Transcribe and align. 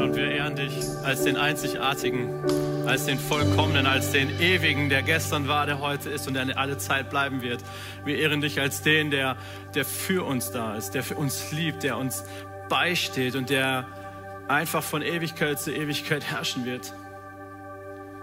Vater, 0.00 0.04
und 0.04 0.16
wir 0.16 0.30
ehren 0.30 0.56
dich 0.56 0.74
als 1.04 1.24
den 1.24 1.36
Einzigartigen, 1.36 2.30
als 2.86 3.04
den 3.04 3.18
Vollkommenen, 3.18 3.86
als 3.86 4.12
den 4.12 4.40
Ewigen, 4.40 4.88
der 4.88 5.02
gestern 5.02 5.46
war, 5.46 5.66
der 5.66 5.80
heute 5.80 6.08
ist 6.08 6.26
und 6.26 6.34
der 6.34 6.56
alle 6.56 6.78
Zeit 6.78 7.10
bleiben 7.10 7.42
wird. 7.42 7.62
Wir 8.04 8.18
ehren 8.18 8.40
dich 8.40 8.58
als 8.60 8.80
den, 8.80 9.10
der, 9.10 9.36
der 9.74 9.84
für 9.84 10.24
uns 10.24 10.52
da 10.52 10.74
ist, 10.74 10.92
der 10.92 11.02
für 11.02 11.16
uns 11.16 11.52
liebt, 11.52 11.82
der 11.82 11.98
uns 11.98 12.24
beisteht 12.70 13.36
und 13.36 13.50
der 13.50 13.86
einfach 14.48 14.82
von 14.82 15.02
Ewigkeit 15.02 15.60
zu 15.60 15.70
Ewigkeit 15.70 16.24
herrschen 16.24 16.64
wird. 16.64 16.94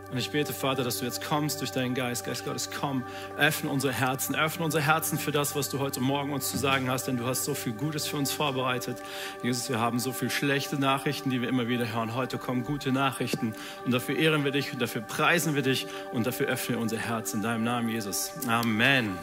Und 0.10 0.18
ich 0.18 0.32
bete, 0.32 0.54
Vater, 0.54 0.86
dass 0.86 1.00
du 1.00 1.06
jetzt 1.06 1.22
kommst 1.22 1.60
durch 1.60 1.72
deinen 1.72 1.94
Geist. 1.94 2.26
Geist 2.26 2.46
Gottes, 2.46 2.70
komm, 2.72 3.04
öffne 3.38 3.70
unsere 3.70 3.92
Herzen, 3.92 4.36
öffne 4.36 4.64
unsere 4.64 4.82
Herzen 4.82 5.20
für 5.20 5.32
das, 5.32 5.54
was 5.54 5.70
du 5.70 5.80
heute 5.80 6.00
Morgen 6.00 6.32
uns 6.32 6.50
zu 6.50 6.58
sagen 6.58 6.90
hast, 6.90 7.08
denn 7.08 7.18
du 7.18 7.26
hast 7.26 7.44
so 7.44 7.54
viel 7.54 7.74
Gutes 7.74 8.08
für 8.08 8.16
uns 8.16 8.32
vorbereitet. 8.32 9.04
Jesus, 9.44 9.70
wir 9.70 9.80
haben 9.80 10.00
so 10.00 10.14
viel 10.14 10.30
schlechte 10.30 10.80
Nachrichten, 10.80 11.30
die 11.30 11.42
wir 11.42 11.50
immer 11.50 11.68
wieder 11.68 11.92
hören. 11.92 12.16
Heute 12.16 12.38
kommen 12.38 12.64
gute 12.64 12.94
Nachrichten 12.94 13.54
und 13.84 13.92
dafür 13.92 14.18
ehren 14.18 14.46
wir 14.46 14.52
dich 14.52 14.72
und 14.72 14.82
dafür 14.82 15.02
preisen 15.02 15.56
wir 15.56 15.62
dich 15.62 15.88
und 16.14 16.26
dafür 16.26 16.48
öffne 16.48 16.78
unser 16.78 16.98
Herz 16.98 17.34
in 17.34 17.42
deinem 17.42 17.66
Namen, 17.66 17.90
Jesus. 17.90 18.32
Amen. 18.48 19.18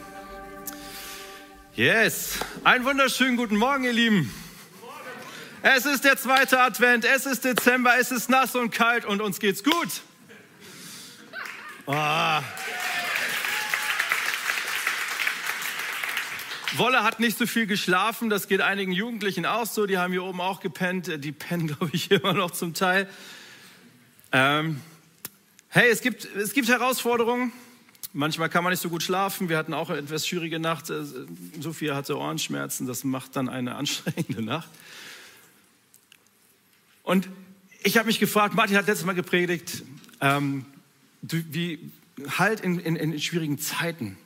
Yes, 1.74 2.38
einen 2.62 2.84
wunderschönen 2.84 3.38
guten 3.38 3.56
Morgen, 3.56 3.84
ihr 3.84 3.92
Lieben. 3.92 4.32
Es 5.62 5.86
ist 5.86 6.04
der 6.04 6.18
zweite 6.18 6.60
Advent, 6.60 7.06
es 7.06 7.24
ist 7.24 7.42
Dezember, 7.42 7.94
es 7.98 8.10
ist 8.10 8.28
nass 8.28 8.54
und 8.54 8.70
kalt 8.70 9.06
und 9.06 9.22
uns 9.22 9.40
geht's 9.40 9.64
gut. 9.64 9.88
Oh. 11.86 12.40
Wolle 16.76 17.04
hat 17.04 17.20
nicht 17.20 17.38
so 17.38 17.46
viel 17.46 17.66
geschlafen, 17.66 18.30
das 18.30 18.48
geht 18.48 18.60
einigen 18.60 18.92
Jugendlichen 18.92 19.46
auch 19.46 19.66
so, 19.66 19.86
die 19.86 19.98
haben 19.98 20.12
hier 20.12 20.24
oben 20.24 20.40
auch 20.40 20.60
gepennt, 20.60 21.22
die 21.22 21.32
pennen, 21.32 21.66
glaube 21.76 21.90
ich, 21.92 22.10
immer 22.10 22.32
noch 22.32 22.50
zum 22.50 22.74
Teil. 22.74 23.08
Ähm, 24.32 24.80
hey, 25.68 25.90
es 25.90 26.00
gibt, 26.00 26.24
es 26.24 26.52
gibt 26.52 26.68
Herausforderungen. 26.68 27.52
Manchmal 28.12 28.48
kann 28.48 28.64
man 28.64 28.72
nicht 28.72 28.80
so 28.80 28.88
gut 28.88 29.02
schlafen. 29.02 29.48
Wir 29.48 29.58
hatten 29.58 29.74
auch 29.74 29.90
eine 29.90 29.98
etwas 29.98 30.26
schwierige 30.26 30.58
Nacht. 30.58 30.88
Äh, 30.88 31.04
Sophia 31.60 31.94
hatte 31.94 32.16
Ohrenschmerzen. 32.18 32.86
Das 32.86 33.04
macht 33.04 33.36
dann 33.36 33.48
eine 33.48 33.74
anstrengende 33.76 34.42
Nacht. 34.42 34.68
Und 37.02 37.28
ich 37.82 37.98
habe 37.98 38.06
mich 38.06 38.18
gefragt, 38.18 38.54
Martin 38.54 38.76
hat 38.76 38.86
letztes 38.86 39.04
Mal 39.04 39.14
gepredigt, 39.14 39.82
ähm, 40.20 40.64
wie 41.30 41.90
Halt 42.38 42.60
in, 42.60 42.78
in, 42.78 42.94
in 42.94 43.20
schwierigen 43.20 43.58
Zeiten. 43.58 44.16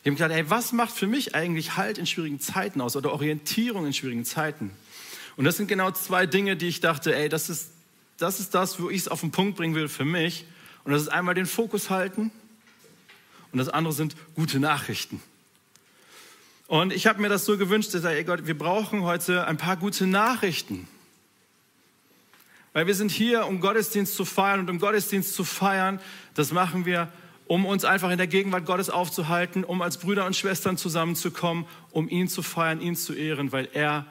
Ich 0.00 0.06
habe 0.06 0.16
gedacht, 0.16 0.32
hey, 0.32 0.48
was 0.48 0.72
macht 0.72 0.92
für 0.94 1.06
mich 1.06 1.34
eigentlich 1.34 1.76
Halt 1.76 1.98
in 1.98 2.06
schwierigen 2.06 2.40
Zeiten 2.40 2.80
aus 2.80 2.96
oder 2.96 3.12
Orientierung 3.12 3.84
in 3.84 3.92
schwierigen 3.92 4.24
Zeiten? 4.24 4.70
Und 5.36 5.44
das 5.44 5.56
sind 5.56 5.68
genau 5.68 5.90
zwei 5.90 6.26
Dinge, 6.26 6.56
die 6.56 6.68
ich 6.68 6.80
dachte, 6.80 7.14
ey, 7.14 7.28
das 7.28 7.50
ist 7.50 7.70
das, 8.18 8.40
ist 8.40 8.54
das 8.54 8.80
wo 8.80 8.90
ich 8.90 9.02
es 9.02 9.08
auf 9.08 9.20
den 9.20 9.30
Punkt 9.30 9.56
bringen 9.56 9.74
will 9.74 9.88
für 9.88 10.04
mich. 10.04 10.44
Und 10.84 10.92
das 10.92 11.02
ist 11.02 11.08
einmal 11.08 11.34
den 11.34 11.46
Fokus 11.46 11.90
halten 11.90 12.30
und 13.52 13.58
das 13.58 13.68
andere 13.68 13.92
sind 13.92 14.16
gute 14.34 14.58
Nachrichten. 14.58 15.22
Und 16.66 16.92
ich 16.92 17.06
habe 17.06 17.20
mir 17.20 17.28
das 17.28 17.44
so 17.44 17.56
gewünscht, 17.56 17.94
dass, 17.94 18.04
ey 18.04 18.24
Gott, 18.24 18.46
wir 18.46 18.58
brauchen 18.58 19.02
heute 19.02 19.46
ein 19.46 19.56
paar 19.56 19.76
gute 19.76 20.06
Nachrichten. 20.06 20.86
Weil 22.72 22.86
wir 22.86 22.94
sind 22.94 23.10
hier, 23.10 23.46
um 23.46 23.60
Gottesdienst 23.60 24.14
zu 24.14 24.24
feiern 24.24 24.60
und 24.60 24.70
um 24.70 24.78
Gottesdienst 24.78 25.34
zu 25.34 25.44
feiern, 25.44 26.00
das 26.34 26.52
machen 26.52 26.84
wir, 26.84 27.10
um 27.46 27.64
uns 27.64 27.84
einfach 27.84 28.10
in 28.10 28.18
der 28.18 28.26
Gegenwart 28.26 28.66
Gottes 28.66 28.90
aufzuhalten, 28.90 29.64
um 29.64 29.82
als 29.82 29.98
Brüder 29.98 30.26
und 30.26 30.36
Schwestern 30.36 30.76
zusammenzukommen, 30.76 31.64
um 31.90 32.08
ihn 32.08 32.28
zu 32.28 32.42
feiern, 32.42 32.80
ihn 32.80 32.94
zu 32.94 33.14
ehren, 33.14 33.52
weil 33.52 33.68
er 33.72 34.06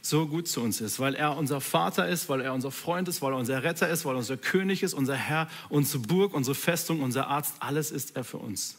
so 0.00 0.26
gut 0.26 0.46
zu 0.46 0.60
uns 0.60 0.80
ist, 0.80 1.00
weil 1.00 1.14
er 1.14 1.36
unser 1.36 1.60
Vater 1.60 2.06
ist, 2.08 2.28
weil 2.28 2.42
er 2.42 2.52
unser 2.52 2.70
Freund 2.70 3.08
ist, 3.08 3.22
weil 3.22 3.32
er 3.32 3.38
unser 3.38 3.62
Retter 3.62 3.88
ist, 3.88 4.04
weil 4.04 4.14
er 4.14 4.18
unser 4.18 4.36
König 4.36 4.82
ist, 4.82 4.94
unser 4.94 5.16
Herr, 5.16 5.48
unsere 5.68 6.00
Burg, 6.00 6.34
unsere 6.34 6.54
Festung, 6.54 7.00
unser 7.00 7.26
Arzt, 7.26 7.54
alles 7.60 7.90
ist 7.90 8.14
er 8.14 8.22
für 8.22 8.36
uns. 8.36 8.78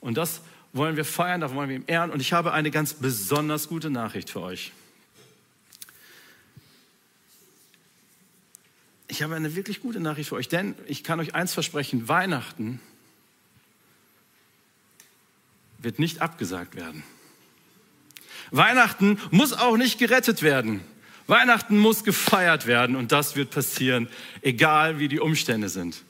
Und 0.00 0.16
das 0.16 0.40
wollen 0.72 0.96
wir 0.96 1.04
feiern, 1.04 1.40
da 1.40 1.54
wollen 1.54 1.68
wir 1.68 1.76
ihm 1.76 1.84
ehren. 1.86 2.10
Und 2.10 2.20
ich 2.20 2.32
habe 2.32 2.52
eine 2.52 2.70
ganz 2.70 2.94
besonders 2.94 3.68
gute 3.68 3.90
Nachricht 3.90 4.30
für 4.30 4.40
euch. 4.40 4.72
Ich 9.08 9.22
habe 9.22 9.34
eine 9.34 9.56
wirklich 9.56 9.80
gute 9.80 10.00
Nachricht 10.00 10.28
für 10.28 10.36
euch, 10.36 10.48
denn 10.48 10.74
ich 10.86 11.02
kann 11.02 11.18
euch 11.18 11.34
eins 11.34 11.54
versprechen, 11.54 12.08
Weihnachten 12.08 12.80
wird 15.78 15.98
nicht 15.98 16.20
abgesagt 16.20 16.76
werden. 16.76 17.02
Weihnachten 18.50 19.18
muss 19.30 19.52
auch 19.52 19.76
nicht 19.76 19.98
gerettet 19.98 20.42
werden. 20.42 20.80
Weihnachten 21.26 21.78
muss 21.78 22.04
gefeiert 22.04 22.66
werden 22.66 22.96
und 22.96 23.12
das 23.12 23.36
wird 23.36 23.50
passieren, 23.50 24.08
egal 24.42 24.98
wie 24.98 25.08
die 25.08 25.20
Umstände 25.20 25.68
sind. 25.68 26.02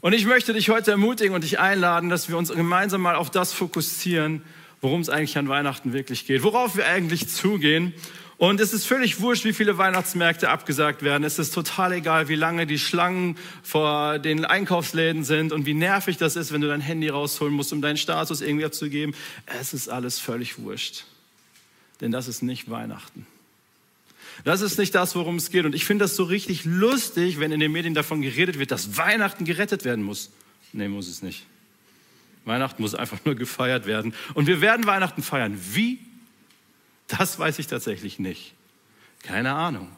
Und 0.00 0.12
ich 0.12 0.26
möchte 0.26 0.52
dich 0.52 0.68
heute 0.68 0.90
ermutigen 0.90 1.34
und 1.34 1.44
dich 1.44 1.58
einladen, 1.58 2.08
dass 2.08 2.28
wir 2.28 2.36
uns 2.36 2.50
gemeinsam 2.50 3.00
mal 3.00 3.16
auf 3.16 3.30
das 3.30 3.52
fokussieren, 3.52 4.42
worum 4.80 5.00
es 5.00 5.08
eigentlich 5.08 5.36
an 5.38 5.48
Weihnachten 5.48 5.92
wirklich 5.92 6.26
geht, 6.26 6.42
worauf 6.42 6.76
wir 6.76 6.86
eigentlich 6.86 7.28
zugehen 7.28 7.92
und 8.38 8.60
es 8.60 8.74
ist 8.74 8.86
völlig 8.86 9.20
wurscht, 9.20 9.46
wie 9.46 9.54
viele 9.54 9.78
Weihnachtsmärkte 9.78 10.50
abgesagt 10.50 11.02
werden. 11.02 11.24
Es 11.24 11.38
ist 11.38 11.54
total 11.54 11.92
egal, 11.92 12.28
wie 12.28 12.34
lange 12.34 12.66
die 12.66 12.78
Schlangen 12.78 13.38
vor 13.62 14.18
den 14.18 14.44
Einkaufsläden 14.44 15.24
sind 15.24 15.52
und 15.52 15.64
wie 15.64 15.72
nervig 15.72 16.18
das 16.18 16.36
ist, 16.36 16.52
wenn 16.52 16.60
du 16.60 16.68
dein 16.68 16.82
Handy 16.82 17.08
rausholen 17.08 17.54
musst, 17.54 17.72
um 17.72 17.80
deinen 17.80 17.96
Status 17.96 18.42
irgendwie 18.42 18.66
abzugeben. 18.66 19.14
Es 19.46 19.72
ist 19.72 19.88
alles 19.88 20.20
völlig 20.20 20.58
wurscht. 20.58 21.04
Denn 22.02 22.12
das 22.12 22.28
ist 22.28 22.42
nicht 22.42 22.70
Weihnachten. 22.70 23.26
Das 24.44 24.60
ist 24.60 24.78
nicht 24.78 24.94
das, 24.94 25.14
worum 25.16 25.36
es 25.36 25.50
geht. 25.50 25.64
Und 25.64 25.74
ich 25.74 25.86
finde 25.86 26.04
das 26.04 26.14
so 26.14 26.24
richtig 26.24 26.66
lustig, 26.66 27.40
wenn 27.40 27.52
in 27.52 27.60
den 27.60 27.72
Medien 27.72 27.94
davon 27.94 28.20
geredet 28.20 28.58
wird, 28.58 28.70
dass 28.70 28.98
Weihnachten 28.98 29.46
gerettet 29.46 29.86
werden 29.86 30.04
muss. 30.04 30.30
Nee, 30.74 30.88
muss 30.88 31.08
es 31.08 31.22
nicht. 31.22 31.46
Weihnachten 32.44 32.82
muss 32.82 32.94
einfach 32.94 33.18
nur 33.24 33.34
gefeiert 33.34 33.86
werden. 33.86 34.14
Und 34.34 34.46
wir 34.46 34.60
werden 34.60 34.84
Weihnachten 34.86 35.22
feiern. 35.22 35.58
Wie? 35.72 36.00
Das 37.08 37.38
weiß 37.38 37.58
ich 37.58 37.66
tatsächlich 37.66 38.18
nicht. 38.18 38.54
Keine 39.22 39.54
Ahnung. 39.54 39.88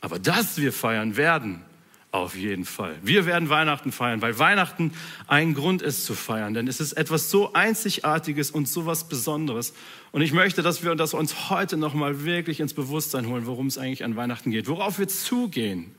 Aber 0.00 0.18
dass 0.18 0.58
wir 0.58 0.72
feiern 0.72 1.16
werden, 1.16 1.62
auf 2.10 2.34
jeden 2.36 2.64
Fall. 2.64 2.96
Wir 3.02 3.26
werden 3.26 3.50
Weihnachten 3.50 3.92
feiern, 3.92 4.22
weil 4.22 4.38
Weihnachten 4.38 4.92
ein 5.26 5.52
Grund 5.52 5.82
ist 5.82 6.06
zu 6.06 6.14
feiern, 6.14 6.54
denn 6.54 6.66
es 6.66 6.80
ist 6.80 6.94
etwas 6.94 7.30
so 7.30 7.52
Einzigartiges 7.52 8.50
und 8.50 8.66
so 8.66 8.86
was 8.86 9.08
Besonderes. 9.08 9.74
Und 10.10 10.22
ich 10.22 10.32
möchte, 10.32 10.62
dass 10.62 10.82
wir 10.82 10.94
das 10.94 11.12
uns 11.12 11.50
heute 11.50 11.76
nochmal 11.76 12.24
wirklich 12.24 12.60
ins 12.60 12.72
Bewusstsein 12.72 13.26
holen, 13.26 13.44
worum 13.46 13.66
es 13.66 13.76
eigentlich 13.76 14.04
an 14.04 14.16
Weihnachten 14.16 14.50
geht, 14.50 14.68
worauf 14.68 14.98
wir 14.98 15.08
zugehen. 15.08 15.94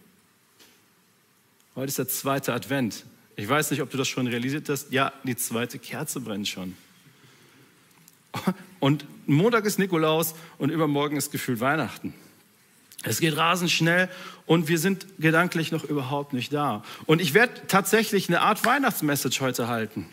Heute 1.75 1.89
ist 1.89 1.99
der 1.99 2.07
zweite 2.07 2.53
Advent. 2.53 3.05
Ich 3.35 3.47
weiß 3.47 3.69
nicht, 3.69 3.83
ob 3.83 3.91
du 3.91 3.97
das 3.97 4.07
schon 4.07 4.25
realisiert 4.25 4.67
hast. 4.67 4.91
Ja, 4.91 5.13
die 5.23 5.35
zweite 5.35 5.77
Kerze 5.77 6.19
brennt 6.21 6.47
schon. 6.47 6.75
Und 8.79 9.05
Montag 9.25 9.65
ist 9.65 9.79
Nikolaus 9.79 10.35
und 10.57 10.69
übermorgen 10.69 11.17
ist 11.17 11.31
gefühlt 11.31 11.59
Weihnachten. 11.59 12.13
Es 13.03 13.19
geht 13.19 13.37
rasend 13.37 13.71
schnell 13.71 14.09
und 14.45 14.67
wir 14.67 14.77
sind 14.77 15.05
gedanklich 15.19 15.71
noch 15.71 15.83
überhaupt 15.83 16.33
nicht 16.33 16.51
da. 16.51 16.83
Und 17.05 17.21
ich 17.21 17.33
werde 17.33 17.53
tatsächlich 17.67 18.27
eine 18.27 18.41
Art 18.41 18.65
Weihnachtsmessage 18.65 19.39
heute 19.39 19.67
halten, 19.67 20.05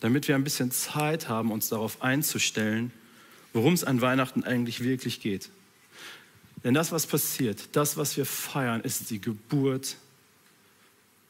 damit 0.00 0.28
wir 0.28 0.36
ein 0.36 0.44
bisschen 0.44 0.70
Zeit 0.70 1.28
haben, 1.28 1.50
uns 1.50 1.68
darauf 1.68 2.00
einzustellen, 2.00 2.92
worum 3.52 3.74
es 3.74 3.82
an 3.82 4.00
Weihnachten 4.00 4.44
eigentlich 4.44 4.84
wirklich 4.84 5.20
geht. 5.20 5.50
Denn 6.62 6.74
das, 6.74 6.92
was 6.92 7.06
passiert, 7.06 7.68
das, 7.72 7.96
was 7.96 8.16
wir 8.16 8.26
feiern, 8.26 8.80
ist 8.82 9.10
die 9.10 9.20
Geburt 9.20 9.96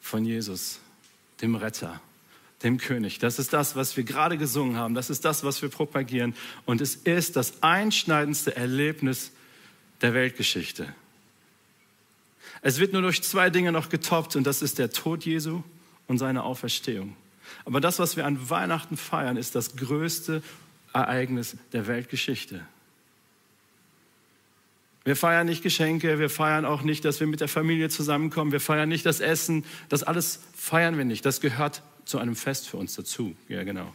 von 0.00 0.24
Jesus, 0.24 0.80
dem 1.40 1.54
Retter 1.54 2.00
dem 2.66 2.78
König. 2.78 3.18
Das 3.18 3.38
ist 3.38 3.52
das, 3.52 3.76
was 3.76 3.96
wir 3.96 4.04
gerade 4.04 4.36
gesungen 4.36 4.76
haben. 4.76 4.94
Das 4.94 5.08
ist 5.08 5.24
das, 5.24 5.44
was 5.44 5.62
wir 5.62 5.68
propagieren. 5.68 6.34
Und 6.64 6.80
es 6.80 6.96
ist 6.96 7.36
das 7.36 7.62
einschneidendste 7.62 8.56
Erlebnis 8.56 9.30
der 10.02 10.12
Weltgeschichte. 10.12 10.92
Es 12.62 12.80
wird 12.80 12.92
nur 12.92 13.02
durch 13.02 13.22
zwei 13.22 13.50
Dinge 13.50 13.70
noch 13.70 13.88
getoppt 13.88 14.34
und 14.34 14.46
das 14.46 14.62
ist 14.62 14.78
der 14.78 14.90
Tod 14.90 15.24
Jesu 15.24 15.62
und 16.08 16.18
seine 16.18 16.42
Auferstehung. 16.42 17.16
Aber 17.64 17.80
das, 17.80 18.00
was 18.00 18.16
wir 18.16 18.26
an 18.26 18.50
Weihnachten 18.50 18.96
feiern, 18.96 19.36
ist 19.36 19.54
das 19.54 19.76
größte 19.76 20.42
Ereignis 20.92 21.56
der 21.72 21.86
Weltgeschichte. 21.86 22.66
Wir 25.04 25.14
feiern 25.14 25.46
nicht 25.46 25.62
Geschenke, 25.62 26.18
wir 26.18 26.30
feiern 26.30 26.64
auch 26.64 26.82
nicht, 26.82 27.04
dass 27.04 27.20
wir 27.20 27.28
mit 27.28 27.40
der 27.40 27.46
Familie 27.46 27.88
zusammenkommen, 27.90 28.50
wir 28.50 28.60
feiern 28.60 28.88
nicht 28.88 29.06
das 29.06 29.20
Essen, 29.20 29.64
das 29.88 30.02
alles 30.02 30.40
feiern 30.56 30.98
wir 30.98 31.04
nicht. 31.04 31.24
Das 31.24 31.40
gehört 31.40 31.82
zu 32.06 32.18
einem 32.18 32.36
Fest 32.36 32.68
für 32.68 32.78
uns 32.78 32.94
dazu. 32.94 33.36
Ja, 33.48 33.62
genau. 33.64 33.94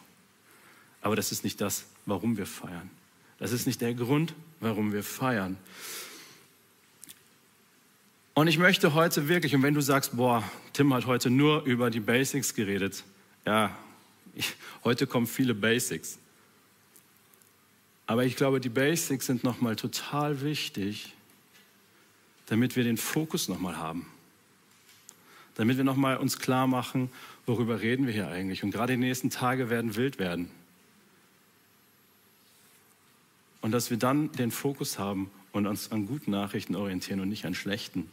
Aber 1.02 1.16
das 1.16 1.32
ist 1.32 1.44
nicht 1.44 1.60
das, 1.60 1.86
warum 2.06 2.38
wir 2.38 2.46
feiern. 2.46 2.92
Das 3.40 3.52
ist 3.52 3.66
nicht 3.66 3.82
der 3.82 3.96
Grund, 3.96 4.36
warum 4.60 4.94
wir 4.94 5.04
feiern. 5.04 5.58
Und 8.36 8.48
ich 8.48 8.60
möchte 8.60 8.94
heute 8.94 9.28
wirklich, 9.28 9.56
und 9.56 9.64
wenn 9.64 9.74
du 9.74 9.82
sagst, 9.82 10.16
boah, 10.16 10.44
Tim 10.74 10.94
hat 10.94 11.06
heute 11.06 11.30
nur 11.30 11.64
über 11.64 11.90
die 11.90 12.00
Basics 12.00 12.54
geredet, 12.54 13.04
ja, 13.46 13.76
ich, 14.36 14.54
heute 14.84 15.08
kommen 15.08 15.28
viele 15.28 15.56
Basics. 15.56 16.18
Aber 18.08 18.26
ich 18.26 18.36
glaube, 18.36 18.60
die 18.60 18.70
Basics 18.70 19.26
sind 19.26 19.44
nochmal 19.44 19.76
total 19.76 20.42
wichtig, 20.42 21.14
damit 22.46 22.76
wir 22.76 22.84
den 22.84 22.98
Fokus 22.98 23.48
nochmal 23.48 23.78
haben. 23.78 24.06
Damit 25.56 25.78
wir 25.78 25.84
nochmal 25.84 26.18
uns 26.18 26.40
klar 26.40 26.68
machen, 26.68 27.10
worüber 27.46 27.82
reden 27.82 28.06
wir 28.06 28.14
hier 28.14 28.28
eigentlich. 28.28 28.64
Und 28.64 28.72
gerade 28.72 28.94
die 28.94 29.00
nächsten 29.00 29.30
Tage 29.30 29.70
werden 29.70 29.96
wild 29.96 30.20
werden. 30.20 30.50
Und 33.62 33.72
dass 33.72 33.90
wir 33.90 33.98
dann 33.98 34.32
den 34.32 34.52
Fokus 34.52 34.98
haben 34.98 35.30
und 35.52 35.68
uns 35.68 35.92
an 35.92 36.08
guten 36.08 36.32
Nachrichten 36.32 36.76
orientieren 36.76 37.20
und 37.20 37.30
nicht 37.30 37.46
an 37.46 37.54
schlechten. 37.54 38.10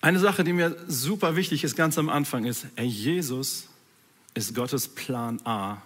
Eine 0.00 0.18
Sache, 0.18 0.44
die 0.44 0.52
mir 0.52 0.76
super 0.86 1.36
wichtig 1.36 1.64
ist, 1.64 1.76
ganz 1.76 1.96
am 1.98 2.08
Anfang, 2.08 2.44
ist, 2.44 2.66
ey, 2.76 2.86
Jesus 2.86 3.68
ist 4.34 4.54
Gottes 4.54 4.88
Plan 4.88 5.40
A 5.44 5.78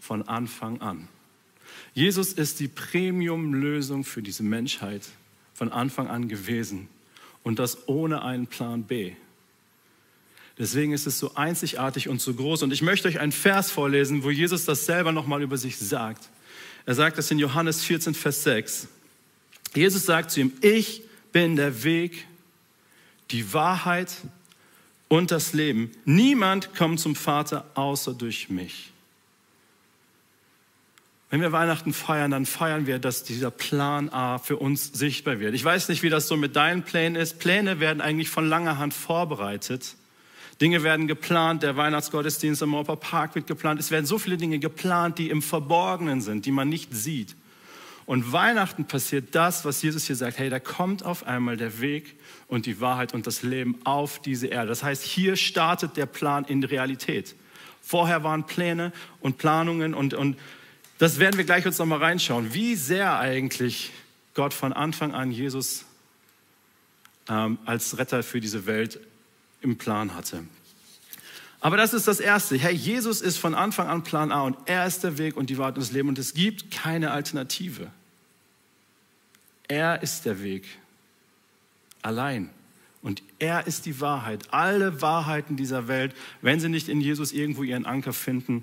von 0.00 0.28
Anfang 0.28 0.80
an. 0.80 1.08
Jesus 1.94 2.32
ist 2.32 2.60
die 2.60 2.68
Premium-Lösung 2.68 4.04
für 4.04 4.22
diese 4.22 4.42
Menschheit 4.42 5.08
von 5.54 5.72
Anfang 5.72 6.08
an 6.08 6.28
gewesen 6.28 6.88
und 7.48 7.58
das 7.58 7.88
ohne 7.88 8.20
einen 8.20 8.46
Plan 8.46 8.82
B. 8.82 9.12
Deswegen 10.58 10.92
ist 10.92 11.06
es 11.06 11.18
so 11.18 11.34
einzigartig 11.34 12.10
und 12.10 12.20
so 12.20 12.34
groß. 12.34 12.62
Und 12.62 12.74
ich 12.74 12.82
möchte 12.82 13.08
euch 13.08 13.20
einen 13.20 13.32
Vers 13.32 13.70
vorlesen, 13.70 14.22
wo 14.22 14.30
Jesus 14.30 14.66
das 14.66 14.84
selber 14.84 15.12
nochmal 15.12 15.40
über 15.40 15.56
sich 15.56 15.78
sagt. 15.78 16.28
Er 16.84 16.94
sagt 16.94 17.16
das 17.16 17.30
in 17.30 17.38
Johannes 17.38 17.82
14, 17.84 18.12
Vers 18.12 18.42
6. 18.42 18.88
Jesus 19.74 20.04
sagt 20.04 20.30
zu 20.30 20.40
ihm, 20.40 20.52
ich 20.60 21.00
bin 21.32 21.56
der 21.56 21.84
Weg, 21.84 22.26
die 23.30 23.50
Wahrheit 23.54 24.14
und 25.08 25.30
das 25.30 25.54
Leben. 25.54 25.90
Niemand 26.04 26.74
kommt 26.74 27.00
zum 27.00 27.16
Vater 27.16 27.64
außer 27.72 28.12
durch 28.12 28.50
mich. 28.50 28.92
Wenn 31.30 31.42
wir 31.42 31.52
Weihnachten 31.52 31.92
feiern, 31.92 32.30
dann 32.30 32.46
feiern 32.46 32.86
wir, 32.86 32.98
dass 32.98 33.22
dieser 33.22 33.50
Plan 33.50 34.08
A 34.08 34.38
für 34.38 34.56
uns 34.56 34.92
sichtbar 34.94 35.40
wird. 35.40 35.54
Ich 35.54 35.64
weiß 35.64 35.90
nicht, 35.90 36.02
wie 36.02 36.08
das 36.08 36.26
so 36.26 36.38
mit 36.38 36.56
deinen 36.56 36.84
Plänen 36.84 37.20
ist. 37.20 37.38
Pläne 37.38 37.80
werden 37.80 38.00
eigentlich 38.00 38.30
von 38.30 38.48
langer 38.48 38.78
Hand 38.78 38.94
vorbereitet. 38.94 39.94
Dinge 40.60 40.82
werden 40.82 41.06
geplant, 41.06 41.62
der 41.62 41.76
Weihnachtsgottesdienst 41.76 42.62
im 42.62 42.70
Mauer 42.70 42.98
Park 42.98 43.34
wird 43.34 43.46
geplant. 43.46 43.78
Es 43.78 43.90
werden 43.90 44.06
so 44.06 44.18
viele 44.18 44.38
Dinge 44.38 44.58
geplant, 44.58 45.18
die 45.18 45.28
im 45.28 45.42
Verborgenen 45.42 46.20
sind, 46.20 46.46
die 46.46 46.50
man 46.50 46.68
nicht 46.68 46.94
sieht. 46.94 47.36
Und 48.06 48.32
Weihnachten 48.32 48.86
passiert 48.86 49.34
das, 49.34 49.66
was 49.66 49.82
Jesus 49.82 50.06
hier 50.06 50.16
sagt, 50.16 50.38
hey, 50.38 50.48
da 50.48 50.58
kommt 50.58 51.04
auf 51.04 51.26
einmal 51.26 51.58
der 51.58 51.82
Weg 51.82 52.16
und 52.48 52.64
die 52.64 52.80
Wahrheit 52.80 53.12
und 53.12 53.26
das 53.26 53.42
Leben 53.42 53.76
auf 53.84 54.18
diese 54.22 54.46
Erde. 54.46 54.68
Das 54.68 54.82
heißt, 54.82 55.02
hier 55.02 55.36
startet 55.36 55.98
der 55.98 56.06
Plan 56.06 56.46
in 56.46 56.64
Realität. 56.64 57.36
Vorher 57.82 58.24
waren 58.24 58.44
Pläne 58.44 58.92
und 59.20 59.36
Planungen 59.36 59.92
und, 59.92 60.14
und 60.14 60.38
das 60.98 61.18
werden 61.18 61.36
wir 61.36 61.44
gleich 61.44 61.64
uns 61.66 61.78
nochmal 61.78 62.00
reinschauen, 62.00 62.52
wie 62.54 62.74
sehr 62.74 63.18
eigentlich 63.18 63.92
Gott 64.34 64.52
von 64.52 64.72
Anfang 64.72 65.14
an 65.14 65.30
Jesus 65.30 65.84
ähm, 67.28 67.58
als 67.64 67.98
Retter 67.98 68.22
für 68.22 68.40
diese 68.40 68.66
Welt 68.66 69.00
im 69.60 69.78
Plan 69.78 70.14
hatte. 70.14 70.44
Aber 71.60 71.76
das 71.76 71.92
ist 71.92 72.06
das 72.06 72.20
Erste. 72.20 72.56
Hey, 72.56 72.74
Jesus 72.74 73.20
ist 73.20 73.36
von 73.38 73.54
Anfang 73.54 73.88
an 73.88 74.04
Plan 74.04 74.30
A 74.30 74.42
und 74.42 74.56
er 74.66 74.86
ist 74.86 75.02
der 75.02 75.18
Weg 75.18 75.36
und 75.36 75.50
die 75.50 75.58
Wahrheit 75.58 75.74
und 75.74 75.82
das 75.82 75.92
Leben 75.92 76.08
und 76.08 76.18
es 76.18 76.34
gibt 76.34 76.70
keine 76.70 77.10
Alternative. 77.10 77.90
Er 79.66 80.02
ist 80.02 80.24
der 80.24 80.42
Weg. 80.42 80.66
Allein. 82.02 82.50
Und 83.02 83.22
er 83.38 83.66
ist 83.66 83.86
die 83.86 84.00
Wahrheit. 84.00 84.52
Alle 84.52 85.02
Wahrheiten 85.02 85.56
dieser 85.56 85.88
Welt, 85.88 86.14
wenn 86.42 86.60
sie 86.60 86.68
nicht 86.68 86.88
in 86.88 87.00
Jesus 87.00 87.32
irgendwo 87.32 87.62
ihren 87.62 87.86
Anker 87.86 88.12
finden, 88.12 88.62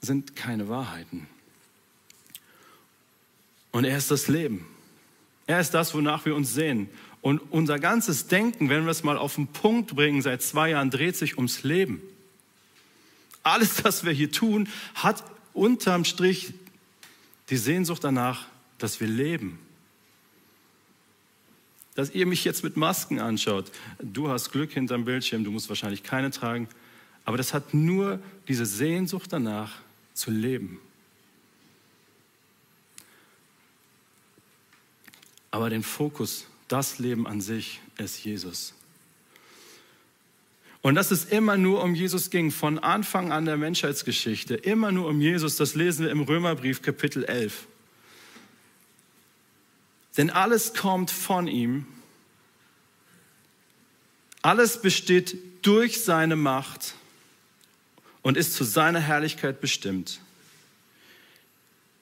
sind 0.00 0.36
keine 0.36 0.68
Wahrheiten. 0.68 1.28
Und 3.72 3.84
er 3.84 3.96
ist 3.96 4.10
das 4.10 4.28
Leben. 4.28 4.66
Er 5.46 5.60
ist 5.60 5.72
das, 5.72 5.94
wonach 5.94 6.24
wir 6.24 6.36
uns 6.36 6.54
sehen. 6.54 6.88
Und 7.20 7.40
unser 7.50 7.78
ganzes 7.78 8.26
Denken, 8.26 8.68
wenn 8.68 8.84
wir 8.84 8.90
es 8.90 9.02
mal 9.02 9.16
auf 9.16 9.36
den 9.36 9.46
Punkt 9.46 9.94
bringen, 9.94 10.22
seit 10.22 10.42
zwei 10.42 10.70
Jahren 10.70 10.90
dreht 10.90 11.16
sich 11.16 11.36
ums 11.36 11.62
Leben. 11.62 12.00
Alles, 13.42 13.82
was 13.84 14.04
wir 14.04 14.12
hier 14.12 14.30
tun, 14.30 14.68
hat 14.94 15.24
unterm 15.52 16.04
Strich 16.04 16.52
die 17.50 17.56
Sehnsucht 17.56 18.04
danach, 18.04 18.46
dass 18.78 19.00
wir 19.00 19.08
leben. 19.08 19.58
Dass 21.94 22.10
ihr 22.10 22.26
mich 22.26 22.44
jetzt 22.44 22.64
mit 22.64 22.76
Masken 22.76 23.18
anschaut. 23.18 23.70
Du 24.00 24.28
hast 24.28 24.50
Glück 24.50 24.72
hinterm 24.72 25.04
Bildschirm, 25.04 25.44
du 25.44 25.50
musst 25.50 25.68
wahrscheinlich 25.68 26.02
keine 26.02 26.30
tragen. 26.30 26.68
Aber 27.24 27.36
das 27.36 27.54
hat 27.54 27.74
nur 27.74 28.20
diese 28.48 28.66
Sehnsucht 28.66 29.32
danach 29.32 29.76
zu 30.14 30.30
leben. 30.30 30.80
Aber 35.52 35.70
den 35.70 35.84
Fokus, 35.84 36.46
das 36.66 36.98
Leben 36.98 37.28
an 37.28 37.40
sich, 37.40 37.80
ist 37.98 38.24
Jesus. 38.24 38.74
Und 40.80 40.96
dass 40.96 41.12
es 41.12 41.26
immer 41.26 41.56
nur 41.56 41.84
um 41.84 41.94
Jesus 41.94 42.30
ging, 42.30 42.50
von 42.50 42.80
Anfang 42.80 43.30
an 43.30 43.44
der 43.44 43.56
Menschheitsgeschichte, 43.56 44.54
immer 44.54 44.90
nur 44.90 45.06
um 45.06 45.20
Jesus, 45.20 45.56
das 45.56 45.76
lesen 45.76 46.06
wir 46.06 46.10
im 46.10 46.22
Römerbrief 46.22 46.82
Kapitel 46.82 47.24
11. 47.24 47.68
Denn 50.16 50.30
alles 50.30 50.74
kommt 50.74 51.10
von 51.10 51.46
ihm, 51.46 51.86
alles 54.40 54.80
besteht 54.80 55.36
durch 55.62 56.02
seine 56.02 56.34
Macht 56.34 56.94
und 58.22 58.36
ist 58.36 58.54
zu 58.54 58.64
seiner 58.64 59.00
Herrlichkeit 59.00 59.60
bestimmt. 59.60 60.20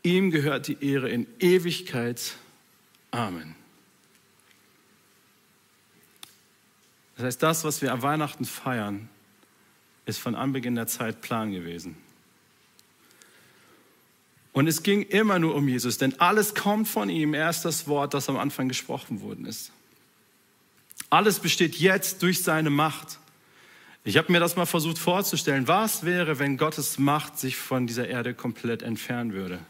Ihm 0.02 0.30
gehört 0.30 0.68
die 0.68 0.78
Ehre 0.80 1.10
in 1.10 1.26
Ewigkeit 1.40 2.36
Amen. 3.10 3.54
Das 7.16 7.26
heißt, 7.26 7.42
das, 7.42 7.64
was 7.64 7.82
wir 7.82 7.92
an 7.92 8.02
Weihnachten 8.02 8.44
feiern, 8.44 9.08
ist 10.06 10.18
von 10.18 10.34
Anbeginn 10.34 10.74
der 10.74 10.86
Zeit 10.86 11.20
Plan 11.20 11.52
gewesen. 11.52 11.96
Und 14.52 14.66
es 14.66 14.82
ging 14.82 15.02
immer 15.02 15.38
nur 15.38 15.54
um 15.54 15.68
Jesus, 15.68 15.98
denn 15.98 16.18
alles 16.20 16.54
kommt 16.54 16.88
von 16.88 17.08
ihm. 17.08 17.34
Er 17.34 17.50
ist 17.50 17.62
das 17.62 17.86
Wort, 17.86 18.14
das 18.14 18.28
am 18.28 18.36
Anfang 18.36 18.68
gesprochen 18.68 19.20
worden 19.20 19.44
ist. 19.44 19.70
Alles 21.08 21.38
besteht 21.38 21.76
jetzt 21.76 22.22
durch 22.22 22.42
seine 22.42 22.70
Macht. 22.70 23.18
Ich 24.02 24.16
habe 24.16 24.32
mir 24.32 24.40
das 24.40 24.56
mal 24.56 24.66
versucht 24.66 24.98
vorzustellen. 24.98 25.68
Was 25.68 26.04
wäre, 26.04 26.38
wenn 26.38 26.56
Gottes 26.56 26.98
Macht 26.98 27.38
sich 27.38 27.56
von 27.56 27.86
dieser 27.86 28.08
Erde 28.08 28.34
komplett 28.34 28.82
entfernen 28.82 29.32
würde? 29.32 29.60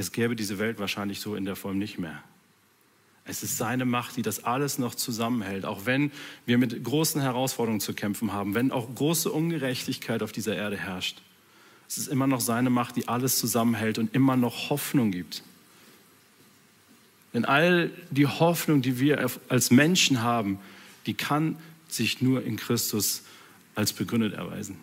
Es 0.00 0.12
gäbe 0.12 0.34
diese 0.34 0.58
Welt 0.58 0.78
wahrscheinlich 0.78 1.20
so 1.20 1.34
in 1.34 1.44
der 1.44 1.56
Form 1.56 1.78
nicht 1.78 1.98
mehr. 1.98 2.22
Es 3.26 3.42
ist 3.42 3.58
seine 3.58 3.84
Macht, 3.84 4.16
die 4.16 4.22
das 4.22 4.44
alles 4.44 4.78
noch 4.78 4.94
zusammenhält, 4.94 5.66
auch 5.66 5.84
wenn 5.84 6.10
wir 6.46 6.56
mit 6.56 6.82
großen 6.82 7.20
Herausforderungen 7.20 7.80
zu 7.80 7.92
kämpfen 7.92 8.32
haben, 8.32 8.54
wenn 8.54 8.72
auch 8.72 8.92
große 8.94 9.30
Ungerechtigkeit 9.30 10.22
auf 10.22 10.32
dieser 10.32 10.56
Erde 10.56 10.78
herrscht. 10.78 11.20
Es 11.86 11.98
ist 11.98 12.08
immer 12.08 12.26
noch 12.26 12.40
seine 12.40 12.70
Macht, 12.70 12.96
die 12.96 13.08
alles 13.08 13.38
zusammenhält 13.38 13.98
und 13.98 14.14
immer 14.14 14.36
noch 14.36 14.70
Hoffnung 14.70 15.10
gibt. 15.10 15.42
Denn 17.34 17.44
all 17.44 17.90
die 18.10 18.26
Hoffnung, 18.26 18.80
die 18.80 18.98
wir 18.98 19.30
als 19.48 19.70
Menschen 19.70 20.22
haben, 20.22 20.58
die 21.04 21.14
kann 21.14 21.56
sich 21.88 22.22
nur 22.22 22.42
in 22.42 22.56
Christus 22.56 23.22
als 23.74 23.92
begründet 23.92 24.32
erweisen. 24.32 24.76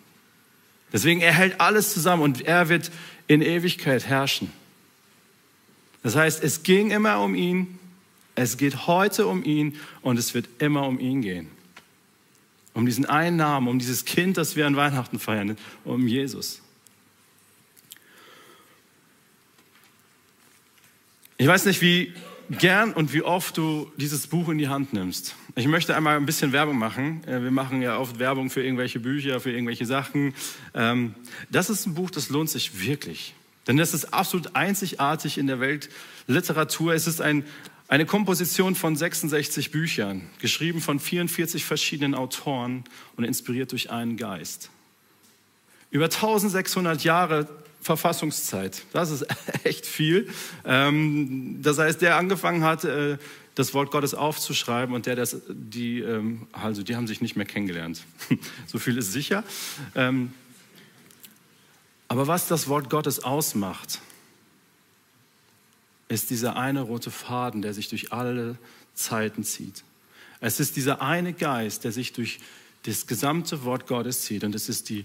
Deswegen, 0.92 1.20
er 1.20 1.32
hält 1.32 1.60
alles 1.60 1.92
zusammen 1.92 2.22
und 2.22 2.42
er 2.42 2.68
wird 2.68 2.92
in 3.26 3.42
Ewigkeit 3.42 4.06
herrschen. 4.06 4.52
Das 6.02 6.16
heißt, 6.16 6.42
es 6.42 6.62
ging 6.62 6.90
immer 6.90 7.20
um 7.20 7.34
ihn, 7.34 7.78
es 8.34 8.56
geht 8.56 8.86
heute 8.86 9.26
um 9.26 9.44
ihn 9.44 9.76
und 10.00 10.18
es 10.18 10.34
wird 10.34 10.48
immer 10.58 10.86
um 10.86 11.00
ihn 11.00 11.22
gehen. 11.22 11.48
Um 12.74 12.86
diesen 12.86 13.06
einen 13.06 13.36
Namen, 13.36 13.66
um 13.66 13.78
dieses 13.78 14.04
Kind, 14.04 14.36
das 14.36 14.54
wir 14.54 14.66
an 14.66 14.76
Weihnachten 14.76 15.18
feiern, 15.18 15.56
um 15.84 16.06
Jesus. 16.06 16.62
Ich 21.36 21.46
weiß 21.46 21.66
nicht, 21.66 21.80
wie 21.82 22.12
gern 22.50 22.92
und 22.92 23.12
wie 23.12 23.22
oft 23.22 23.56
du 23.56 23.90
dieses 23.96 24.26
Buch 24.26 24.48
in 24.48 24.58
die 24.58 24.68
Hand 24.68 24.92
nimmst. 24.92 25.34
Ich 25.54 25.66
möchte 25.66 25.94
einmal 25.94 26.16
ein 26.16 26.26
bisschen 26.26 26.52
Werbung 26.52 26.78
machen. 26.78 27.22
Äh, 27.24 27.42
wir 27.42 27.50
machen 27.50 27.82
ja 27.82 27.98
oft 27.98 28.18
Werbung 28.18 28.50
für 28.50 28.62
irgendwelche 28.62 29.00
Bücher, 29.00 29.40
für 29.40 29.50
irgendwelche 29.50 29.86
Sachen. 29.86 30.34
Ähm, 30.74 31.14
das 31.50 31.70
ist 31.70 31.86
ein 31.86 31.94
Buch, 31.94 32.10
das 32.10 32.28
lohnt 32.28 32.50
sich 32.50 32.80
wirklich. 32.80 33.34
Denn 33.68 33.76
das 33.76 33.94
ist 33.94 34.14
absolut 34.14 34.56
einzigartig 34.56 35.38
in 35.38 35.46
der 35.46 35.60
Weltliteratur. 35.60 36.94
Es 36.94 37.06
ist 37.06 37.20
ein, 37.20 37.44
eine 37.86 38.06
Komposition 38.06 38.74
von 38.74 38.96
66 38.96 39.70
Büchern, 39.70 40.22
geschrieben 40.40 40.80
von 40.80 40.98
44 40.98 41.64
verschiedenen 41.64 42.14
Autoren 42.14 42.84
und 43.16 43.24
inspiriert 43.24 43.70
durch 43.70 43.90
einen 43.90 44.16
Geist. 44.16 44.70
Über 45.90 46.06
1600 46.06 47.04
Jahre 47.04 47.46
Verfassungszeit. 47.80 48.82
Das 48.92 49.10
ist 49.10 49.26
echt 49.64 49.86
viel. 49.86 50.28
Ähm, 50.64 51.60
das 51.62 51.78
heißt, 51.78 52.02
der 52.02 52.16
angefangen 52.16 52.64
hat, 52.64 52.84
äh, 52.84 53.18
das 53.54 53.74
Wort 53.74 53.90
Gottes 53.90 54.14
aufzuschreiben 54.14 54.94
und 54.94 55.06
der, 55.06 55.16
das, 55.16 55.36
die, 55.48 56.00
ähm, 56.00 56.46
also 56.52 56.82
die 56.82 56.96
haben 56.96 57.06
sich 57.06 57.20
nicht 57.20 57.36
mehr 57.36 57.46
kennengelernt. 57.46 58.04
so 58.66 58.78
viel 58.78 58.96
ist 58.96 59.12
sicher. 59.12 59.44
Aber 62.08 62.26
was 62.26 62.48
das 62.48 62.68
Wort 62.68 62.88
Gottes 62.88 63.22
ausmacht, 63.22 64.00
ist 66.08 66.30
dieser 66.30 66.56
eine 66.56 66.80
rote 66.80 67.10
Faden, 67.10 67.60
der 67.60 67.74
sich 67.74 67.88
durch 67.88 68.12
alle 68.12 68.56
Zeiten 68.94 69.44
zieht. 69.44 69.84
Es 70.40 70.58
ist 70.58 70.76
dieser 70.76 71.02
eine 71.02 71.34
Geist, 71.34 71.84
der 71.84 71.92
sich 71.92 72.12
durch 72.12 72.40
das 72.84 73.06
gesamte 73.06 73.64
Wort 73.64 73.86
Gottes 73.86 74.22
zieht 74.22 74.44
und 74.44 74.54
es 74.54 74.68
ist 74.68 74.88
die 74.88 75.04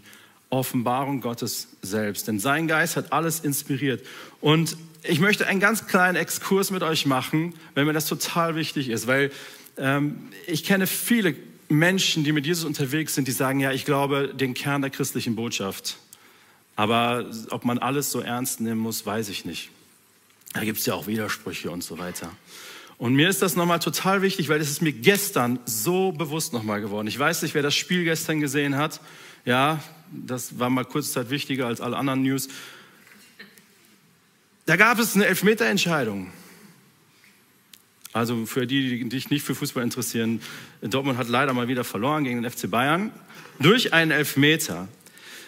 Offenbarung 0.50 1.20
Gottes 1.20 1.70
selbst. 1.82 2.28
Denn 2.28 2.40
sein 2.40 2.68
Geist 2.68 2.96
hat 2.96 3.12
alles 3.12 3.40
inspiriert. 3.40 4.06
Und 4.40 4.78
ich 5.02 5.20
möchte 5.20 5.48
einen 5.48 5.60
ganz 5.60 5.88
kleinen 5.88 6.16
Exkurs 6.16 6.70
mit 6.70 6.84
euch 6.84 7.06
machen, 7.06 7.56
wenn 7.74 7.88
mir 7.88 7.94
das 7.94 8.06
total 8.06 8.56
wichtig 8.56 8.90
ist, 8.90 9.08
weil 9.08 9.32
ähm, 9.78 10.30
ich 10.48 10.64
kenne 10.64 10.86
viele 10.86 11.36
Menschen, 11.70 12.24
die 12.24 12.32
mit 12.32 12.46
Jesus 12.46 12.66
unterwegs 12.66 13.16
sind, 13.16 13.28
die 13.28 13.32
sagen, 13.32 13.60
ja, 13.60 13.72
ich 13.72 13.84
glaube 13.84 14.34
den 14.34 14.54
Kern 14.54 14.82
der 14.82 14.92
christlichen 14.92 15.36
Botschaft. 15.36 15.98
Aber 16.76 17.26
ob 17.50 17.66
man 17.66 17.78
alles 17.78 18.12
so 18.12 18.20
ernst 18.20 18.62
nehmen 18.62 18.82
muss, 18.82 19.06
weiß 19.06 19.30
ich 19.30 19.46
nicht. 19.46 19.70
Da 20.54 20.64
gibt 20.64 20.80
es 20.80 20.86
ja 20.86 20.94
auch 20.94 21.08
Widersprüche 21.08 21.72
und 21.72 21.84
so 21.84 21.98
weiter. 21.98 22.32
Und 22.98 23.16
mir 23.16 23.28
ist 23.28 23.42
das 23.42 23.56
nochmal 23.56 23.80
total 23.80 24.22
wichtig, 24.22 24.50
weil 24.50 24.62
es 24.62 24.70
ist 24.70 24.82
mir 24.82 24.94
gestern 24.94 25.60
so 25.66 26.12
bewusst 26.12 26.54
nochmal 26.54 26.82
geworden. 26.82 27.08
Ich 27.08 27.18
weiß 27.18 27.42
nicht, 27.42 27.54
wer 27.54 27.64
das 27.64 27.76
Spiel 27.76 28.04
gestern 28.04 28.40
gesehen 28.40 28.78
hat. 28.78 29.02
Ja, 29.46 29.84
das 30.12 30.60
war 30.60 30.70
mal 30.70 30.86
kurze 30.86 31.12
Zeit 31.12 31.30
wichtiger 31.30 31.68
als 31.68 31.82
alle 31.82 31.98
anderen 31.98 32.24
News. 32.24 32.48
Da 34.66 34.76
gab 34.76 35.00
es 35.00 35.16
eine 35.16 35.26
Elfmeterentscheidung. 35.26 36.32
Also 38.14 38.46
für 38.46 38.68
die, 38.68 39.04
die 39.04 39.10
sich 39.10 39.32
nicht 39.32 39.44
für 39.44 39.56
Fußball 39.56 39.84
interessieren, 39.84 40.40
Dortmund 40.82 41.18
hat 41.18 41.28
leider 41.28 41.52
mal 41.54 41.68
wieder 41.68 41.84
verloren 41.84 42.24
gegen 42.24 42.44
den 42.44 42.50
FC 42.50 42.70
Bayern 42.70 43.12
durch 43.60 43.92
einen 43.92 44.12
Elfmeter. 44.12 44.88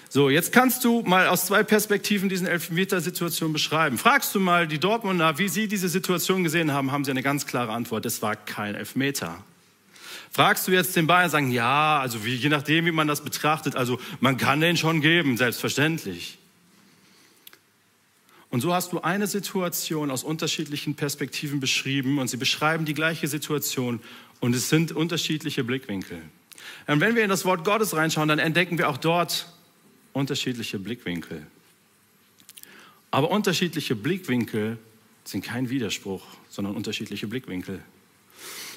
So, 0.10 0.30
jetzt 0.30 0.52
kannst 0.52 0.84
du 0.84 1.02
mal 1.02 1.28
aus 1.28 1.48
zwei 1.48 1.64
Perspektiven 1.64 2.30
diesen 2.30 2.48
Elfmeter-Situation 2.48 3.52
beschreiben. 3.54 3.98
Fragst 3.98 4.34
du 4.36 4.40
mal 4.40 4.68
die 4.68 4.80
Dortmunder, 4.80 5.38
wie 5.40 5.50
sie 5.50 5.68
diese 5.68 5.90
Situation 5.90 6.44
gesehen 6.44 6.72
haben, 6.72 6.92
haben 6.92 7.04
sie 7.04 7.12
eine 7.12 7.24
ganz 7.24 7.46
klare 7.46 7.72
Antwort. 7.72 8.06
Es 8.06 8.22
war 8.22 8.36
kein 8.36 8.76
Elfmeter. 8.76 9.44
Fragst 10.32 10.68
du 10.68 10.72
jetzt 10.72 10.96
den 10.96 11.08
Bayern, 11.08 11.30
sagen, 11.30 11.52
ja, 11.52 12.00
also 12.00 12.26
wie, 12.26 12.36
je 12.36 12.50
nachdem, 12.50 12.86
wie 12.86 12.92
man 12.92 13.08
das 13.08 13.22
betrachtet, 13.22 13.76
also 13.76 14.00
man 14.20 14.38
kann 14.38 14.60
den 14.62 14.78
schon 14.78 15.02
geben, 15.02 15.38
selbstverständlich. 15.38 16.38
Und 18.50 18.62
so 18.62 18.74
hast 18.74 18.94
du 18.94 19.02
eine 19.02 19.28
Situation 19.28 20.12
aus 20.12 20.24
unterschiedlichen 20.24 20.96
Perspektiven 20.96 21.60
beschrieben 21.60 22.20
und 22.20 22.30
sie 22.30 22.38
beschreiben 22.38 22.86
die 22.86 22.94
gleiche 22.94 23.28
Situation 23.28 24.00
und 24.40 24.56
es 24.56 24.70
sind 24.70 24.92
unterschiedliche 24.92 25.64
Blickwinkel. 25.64 26.22
Und 26.88 27.00
wenn 27.00 27.16
wir 27.16 27.24
in 27.24 27.30
das 27.30 27.46
Wort 27.46 27.66
Gottes 27.66 27.96
reinschauen, 27.96 28.28
dann 28.28 28.40
entdecken 28.40 28.78
wir 28.78 28.90
auch 28.90 28.98
dort 28.98 29.48
unterschiedliche 30.16 30.80
Blickwinkel. 30.80 31.46
Aber 33.12 33.32
unterschiedliche 33.32 33.96
Blickwinkel 33.96 34.78
sind 35.26 35.44
kein 35.44 35.70
Widerspruch, 35.70 36.26
sondern 36.50 36.76
unterschiedliche 36.76 37.28
Blickwinkel. 37.28 37.82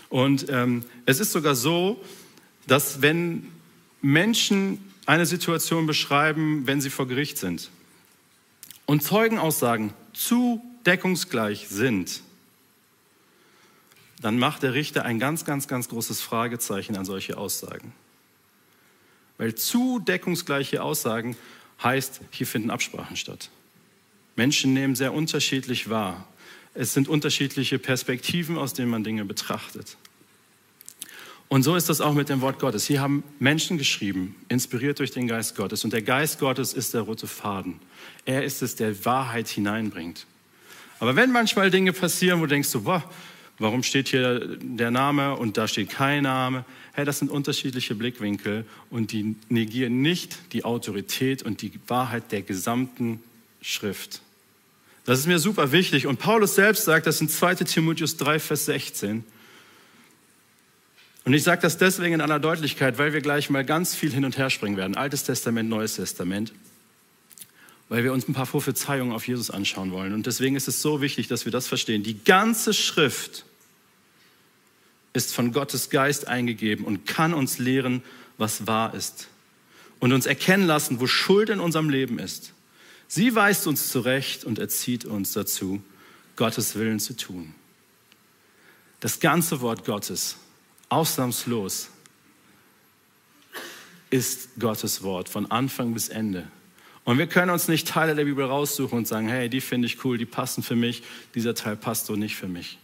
Und 0.09 0.47
ähm, 0.49 0.85
es 1.07 1.21
ist 1.21 1.33
sogar 1.33 1.55
so, 1.55 2.03
dass 2.67 3.03
wenn 3.03 3.47
Menschen 4.03 4.79
eine 5.07 5.27
Situation 5.27 5.87
beschreiben, 5.87 6.67
wenn 6.67 6.81
sie 6.81 6.91
vor 6.91 7.07
Gericht 7.07 7.39
sind, 7.39 7.71
und 8.87 9.03
Zeugenaussagen 9.03 9.93
zu 10.15 10.63
deckungsgleich 10.87 11.69
sind, 11.69 12.23
dann 14.23 14.39
macht 14.39 14.63
der 14.63 14.73
Richter 14.73 15.05
ein 15.05 15.19
ganz, 15.19 15.45
ganz, 15.45 15.69
ganz 15.69 15.89
großes 15.89 16.21
Fragezeichen 16.23 16.97
an 16.97 17.05
solche 17.05 17.37
Aussagen. 17.37 17.93
Weil 19.39 19.55
zu 19.55 20.01
deckungsgleiche 20.01 20.83
Aussagen 20.83 21.37
heißt, 21.83 22.21
hier 22.31 22.47
finden 22.47 22.71
Absprachen 22.71 23.17
statt. 23.17 23.51
Menschen 24.37 24.75
nehmen 24.75 24.95
sehr 24.95 25.15
unterschiedlich 25.15 25.89
wahr. 25.89 26.29
Es 26.75 26.93
sind 26.93 27.09
unterschiedliche 27.09 27.79
Perspektiven, 27.79 28.59
aus 28.59 28.75
denen 28.75 28.91
man 28.91 29.05
Dinge 29.05 29.25
betrachtet. 29.25 29.97
Und 31.49 31.63
so 31.63 31.77
ist 31.77 31.89
das 31.89 32.01
auch 32.01 32.13
mit 32.13 32.29
dem 32.29 32.43
Wort 32.43 32.59
Gottes. 32.59 32.87
Hier 32.87 33.01
haben 33.01 33.25
Menschen 33.39 33.79
geschrieben, 33.79 34.37
inspiriert 34.49 34.99
durch 34.99 35.13
den 35.13 35.27
Geist 35.27 35.57
Gottes. 35.57 35.83
Und 35.83 35.93
der 35.93 36.03
Geist 36.03 36.39
Gottes 36.41 36.75
ist 36.75 36.93
der 36.93 37.01
rote 37.03 37.27
Faden. 37.27 37.81
Er 38.27 38.45
ist 38.45 38.61
es, 38.61 38.77
der 38.77 39.05
Wahrheit 39.07 39.49
hineinbringt. 39.49 40.27
Aber 41.01 41.17
wenn 41.17 41.33
manchmal 41.33 41.71
Dinge 41.71 41.93
passieren, 41.93 42.41
wo 42.41 42.45
du 42.45 42.51
denkst, 42.51 42.69
so, 42.69 42.83
boah, 42.83 43.03
warum 43.59 43.83
steht 43.83 44.09
hier 44.09 44.59
der 44.61 44.91
Name 44.91 45.37
und 45.37 45.57
da 45.57 45.69
steht 45.69 45.91
kein 45.91 46.25
Name? 46.25 46.65
Hey, 46.93 47.05
das 47.05 47.19
sind 47.19 47.31
unterschiedliche 47.31 47.95
Blickwinkel 47.95 48.65
und 48.91 49.13
die 49.13 49.37
negieren 49.49 50.03
nicht 50.03 50.39
die 50.53 50.65
Autorität 50.65 51.43
und 51.43 51.63
die 51.63 51.73
Wahrheit 51.87 52.33
der 52.33 52.43
gesamten 52.43 53.23
Schrift. 53.61 54.23
Das 55.05 55.19
ist 55.19 55.27
mir 55.27 55.39
super 55.39 55.73
wichtig. 55.73 56.07
Und 56.07 56.19
Paulus 56.19 56.55
selbst 56.55 56.85
sagt 56.85 57.07
das 57.07 57.21
in 57.21 57.29
2 57.29 57.55
Timotheus 57.55 58.17
3, 58.19 58.39
Vers 58.39 58.67
16. 58.67 59.25
Und 61.25 61.33
ich 61.33 61.43
sage 61.43 61.63
das 61.63 61.79
deswegen 61.79 62.15
in 62.15 62.21
aller 62.21 62.39
Deutlichkeit, 62.39 62.99
weil 62.99 63.13
wir 63.13 63.21
gleich 63.21 63.49
mal 63.49 63.65
ganz 63.65 63.95
viel 63.95 64.13
hin 64.13 64.25
und 64.25 64.37
her 64.37 64.51
springen 64.51 64.77
werden. 64.77 64.97
Altes 64.97 65.25
Testament, 65.25 65.69
Neues 65.69 65.97
Testament. 65.97 66.53
Weil 67.89 68.05
wir 68.05 68.13
uns 68.13 68.29
ein 68.29 68.35
paar 68.35 68.47
Prophezeiungen 68.47 69.15
auf 69.15 69.27
Jesus 69.27 69.51
anschauen 69.51 69.93
wollen. 69.93 70.13
Und 70.13 70.27
deswegen 70.27 70.57
ist 70.57 70.69
es 70.69 70.83
so 70.83 71.01
wichtig, 71.01 71.27
dass 71.27 71.47
wir 71.47 71.53
das 71.53 71.67
verstehen. 71.67 72.03
Die 72.03 72.23
ganze 72.23 72.75
Schrift 72.75 73.47
ist 75.19 75.35
von 75.35 75.53
Gottes 75.53 75.91
Geist 75.91 76.29
eingegeben 76.29 76.85
und 76.85 77.05
kann 77.05 77.35
uns 77.35 77.59
lehren, 77.59 78.05
was 78.37 78.69
wahr 78.69 78.95
ist. 78.95 79.27
Und 79.99 80.13
uns 80.13 80.27
erkennen 80.27 80.65
lassen, 80.65 81.01
wo 81.01 81.09
Schuld 81.09 81.51
in 81.51 81.59
unserem 81.59 81.91
Leben 81.91 82.21
ist. 82.21 82.53
Sie 83.09 83.35
weist 83.35 83.67
uns 83.67 83.89
zurecht 83.89 84.45
und 84.45 84.61
erzieht 84.61 85.05
uns 85.05 85.33
dazu, 85.33 85.83
Gottes 86.37 86.77
Willen 86.77 87.01
zu 87.01 87.17
tun. 87.17 87.53
Das 89.01 89.19
ganze 89.19 89.61
Wort 89.61 89.85
Gottes 89.85 90.37
ausnahmslos 90.89 91.89
ist 94.11 94.51
Gottes 94.61 95.03
Wort 95.03 95.29
von 95.29 95.51
Anfang 95.51 95.95
bis 95.95 96.11
Ende. 96.11 96.47
Und 97.05 97.19
wir 97.19 97.27
können 97.27 97.51
uns 97.51 97.67
nicht 97.67 97.89
Teile 97.89 98.15
der 98.15 98.25
Bibel 98.25 98.45
raussuchen 98.45 98.99
und 98.99 99.09
sagen, 99.09 99.27
hey, 99.27 99.49
die 99.49 99.61
finde 99.61 99.87
ich 99.87 100.05
cool, 100.05 100.17
die 100.17 100.27
passen 100.27 100.63
für 100.63 100.77
mich, 100.77 101.03
dieser 101.35 101.57
Teil 101.57 101.77
passt 101.77 102.07
so 102.07 102.15
nicht 102.15 102.37
für 102.37 102.49
mich. 102.49 102.79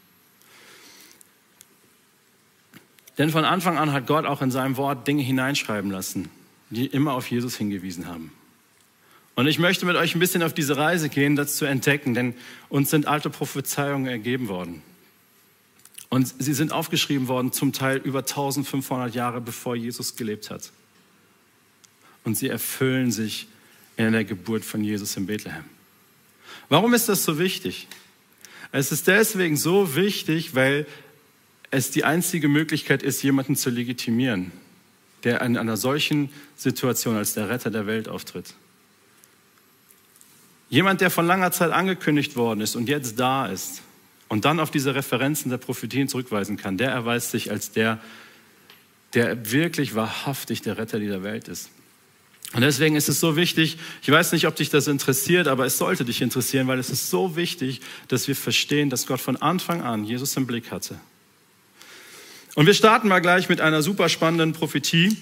Denn 3.18 3.30
von 3.30 3.44
Anfang 3.44 3.78
an 3.78 3.92
hat 3.92 4.06
Gott 4.06 4.26
auch 4.26 4.42
in 4.42 4.50
seinem 4.50 4.76
Wort 4.76 5.06
Dinge 5.06 5.22
hineinschreiben 5.22 5.90
lassen, 5.90 6.30
die 6.70 6.86
immer 6.86 7.12
auf 7.12 7.30
Jesus 7.30 7.56
hingewiesen 7.56 8.06
haben. 8.06 8.32
Und 9.36 9.46
ich 9.46 9.58
möchte 9.58 9.86
mit 9.86 9.96
euch 9.96 10.14
ein 10.14 10.20
bisschen 10.20 10.42
auf 10.42 10.54
diese 10.54 10.76
Reise 10.76 11.08
gehen, 11.08 11.36
das 11.36 11.56
zu 11.56 11.64
entdecken, 11.64 12.14
denn 12.14 12.34
uns 12.68 12.90
sind 12.90 13.06
alte 13.06 13.30
Prophezeiungen 13.30 14.06
ergeben 14.06 14.48
worden. 14.48 14.82
Und 16.08 16.32
sie 16.38 16.54
sind 16.54 16.72
aufgeschrieben 16.72 17.26
worden, 17.26 17.52
zum 17.52 17.72
Teil 17.72 17.98
über 17.98 18.20
1500 18.20 19.14
Jahre 19.14 19.40
bevor 19.40 19.74
Jesus 19.74 20.14
gelebt 20.14 20.50
hat. 20.50 20.70
Und 22.22 22.38
sie 22.38 22.48
erfüllen 22.48 23.10
sich 23.10 23.48
in 23.96 24.12
der 24.12 24.24
Geburt 24.24 24.64
von 24.64 24.84
Jesus 24.84 25.16
in 25.16 25.26
Bethlehem. 25.26 25.64
Warum 26.68 26.94
ist 26.94 27.08
das 27.08 27.24
so 27.24 27.38
wichtig? 27.38 27.88
Es 28.70 28.92
ist 28.92 29.06
deswegen 29.06 29.56
so 29.56 29.94
wichtig, 29.96 30.54
weil 30.54 30.86
es 31.74 31.90
die 31.90 32.04
einzige 32.04 32.48
Möglichkeit 32.48 33.02
ist, 33.02 33.22
jemanden 33.22 33.56
zu 33.56 33.70
legitimieren, 33.70 34.52
der 35.24 35.40
in 35.42 35.56
einer 35.56 35.76
solchen 35.76 36.30
Situation 36.56 37.16
als 37.16 37.34
der 37.34 37.48
Retter 37.48 37.70
der 37.70 37.86
Welt 37.86 38.08
auftritt. 38.08 38.54
Jemand, 40.70 41.00
der 41.00 41.10
von 41.10 41.26
langer 41.26 41.52
Zeit 41.52 41.70
angekündigt 41.70 42.36
worden 42.36 42.60
ist 42.60 42.74
und 42.76 42.88
jetzt 42.88 43.18
da 43.18 43.46
ist 43.46 43.82
und 44.28 44.44
dann 44.44 44.60
auf 44.60 44.70
diese 44.70 44.94
Referenzen 44.94 45.50
der 45.50 45.58
Prophetien 45.58 46.08
zurückweisen 46.08 46.56
kann, 46.56 46.76
der 46.76 46.90
erweist 46.90 47.30
sich 47.30 47.50
als 47.50 47.70
der, 47.70 48.00
der 49.12 49.52
wirklich 49.52 49.94
wahrhaftig 49.94 50.62
der 50.62 50.78
Retter 50.78 50.98
dieser 50.98 51.22
Welt 51.22 51.48
ist. 51.48 51.70
Und 52.54 52.60
deswegen 52.60 52.94
ist 52.94 53.08
es 53.08 53.18
so 53.18 53.36
wichtig, 53.36 53.78
ich 54.02 54.10
weiß 54.10 54.32
nicht, 54.32 54.46
ob 54.46 54.54
dich 54.54 54.70
das 54.70 54.86
interessiert, 54.86 55.48
aber 55.48 55.66
es 55.66 55.76
sollte 55.76 56.04
dich 56.04 56.22
interessieren, 56.22 56.68
weil 56.68 56.78
es 56.78 56.88
ist 56.88 57.10
so 57.10 57.34
wichtig, 57.36 57.80
dass 58.08 58.28
wir 58.28 58.36
verstehen, 58.36 58.90
dass 58.90 59.06
Gott 59.06 59.20
von 59.20 59.36
Anfang 59.36 59.82
an 59.82 60.04
Jesus 60.04 60.36
im 60.36 60.46
Blick 60.46 60.70
hatte. 60.70 61.00
Und 62.54 62.66
wir 62.66 62.74
starten 62.74 63.08
mal 63.08 63.20
gleich 63.20 63.48
mit 63.48 63.60
einer 63.60 63.82
super 63.82 64.08
spannenden 64.08 64.52
Prophetie, 64.52 65.16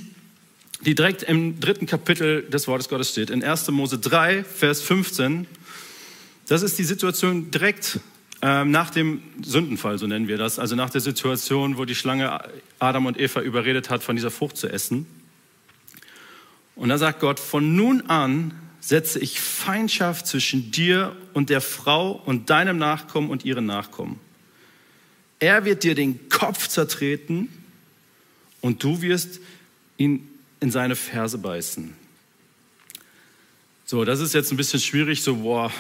die 0.85 0.95
direkt 0.95 1.23
im 1.23 1.61
dritten 1.61 1.87
Kapitel 1.87 2.43
des 2.43 2.69
Wortes 2.69 2.91
Gottes 2.91 3.11
steht, 3.11 3.31
in 3.31 3.43
1. 3.43 3.71
Mose 3.71 3.99
3, 3.99 4.45
Vers 4.45 4.83
15. 4.83 5.47
Das 6.47 6.62
ist 6.62 6.79
die 6.79 6.85
Situation 6.85 7.51
direkt 7.51 8.01
ähm, 8.43 8.71
nach 8.71 8.91
dem 8.91 9.23
Sündenfall, 9.43 9.99
so 9.99 10.07
nennen 10.07 10.29
wir 10.29 10.37
das, 10.37 10.59
also 10.59 10.77
nach 10.77 10.91
der 10.91 11.01
Situation, 11.01 11.79
wo 11.79 11.87
die 11.87 11.95
Schlange 11.95 12.39
Adam 12.79 13.07
und 13.07 13.19
Eva 13.19 13.41
überredet 13.41 13.89
hat, 13.89 14.03
von 14.03 14.17
dieser 14.17 14.31
Frucht 14.31 14.59
zu 14.59 14.69
essen. 14.69 15.07
Und 16.75 16.91
da 16.91 16.99
sagt 16.99 17.21
Gott, 17.21 17.41
von 17.41 17.77
nun 17.77 18.03
an 18.11 18.53
setze 18.81 19.21
ich 19.21 19.41
Feindschaft 19.41 20.27
zwischen 20.27 20.71
dir 20.71 21.17
und 21.33 21.49
der 21.49 21.61
Frau 21.61 22.11
und 22.11 22.51
deinem 22.51 22.77
Nachkommen 22.77 23.31
und 23.31 23.45
ihren 23.45 23.65
Nachkommen. 23.65 24.19
Er 25.42 25.64
wird 25.64 25.82
dir 25.82 25.96
den 25.96 26.28
Kopf 26.28 26.68
zertreten 26.68 27.49
und 28.61 28.84
du 28.84 29.02
wirst 29.02 29.40
ihn 29.96 30.28
in 30.61 30.70
seine 30.70 30.94
Ferse 30.94 31.37
beißen. 31.37 31.94
So, 33.84 34.04
das 34.04 34.20
ist 34.20 34.34
jetzt 34.34 34.52
ein 34.52 34.56
bisschen 34.56 34.78
schwierig, 34.78 35.25
so, 35.25 35.38
boah, 35.38 35.72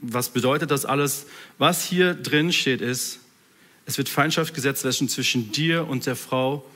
was 0.00 0.30
bedeutet 0.30 0.72
das 0.72 0.84
alles? 0.84 1.26
Was 1.58 1.84
hier 1.84 2.12
drin 2.12 2.52
steht 2.52 2.80
ist, 2.80 3.20
es 3.86 3.98
wird 3.98 4.08
Feindschaft 4.08 4.52
gesetzt 4.52 4.82
zwischen 4.82 5.52
dir 5.52 5.86
und 5.86 6.04
der 6.04 6.16
Frau 6.16 6.68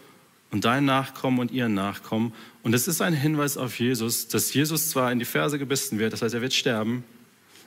und 0.52 0.64
deinen 0.64 0.86
Nachkommen 0.86 1.40
und 1.40 1.50
ihren 1.50 1.74
Nachkommen. 1.74 2.32
Und 2.62 2.72
es 2.72 2.86
ist 2.86 3.02
ein 3.02 3.14
Hinweis 3.14 3.56
auf 3.56 3.80
Jesus, 3.80 4.28
dass 4.28 4.54
Jesus 4.54 4.90
zwar 4.90 5.10
in 5.10 5.18
die 5.18 5.24
Ferse 5.24 5.58
gebissen 5.58 5.98
wird, 5.98 6.12
das 6.12 6.22
heißt, 6.22 6.36
er 6.36 6.40
wird 6.40 6.54
sterben, 6.54 7.02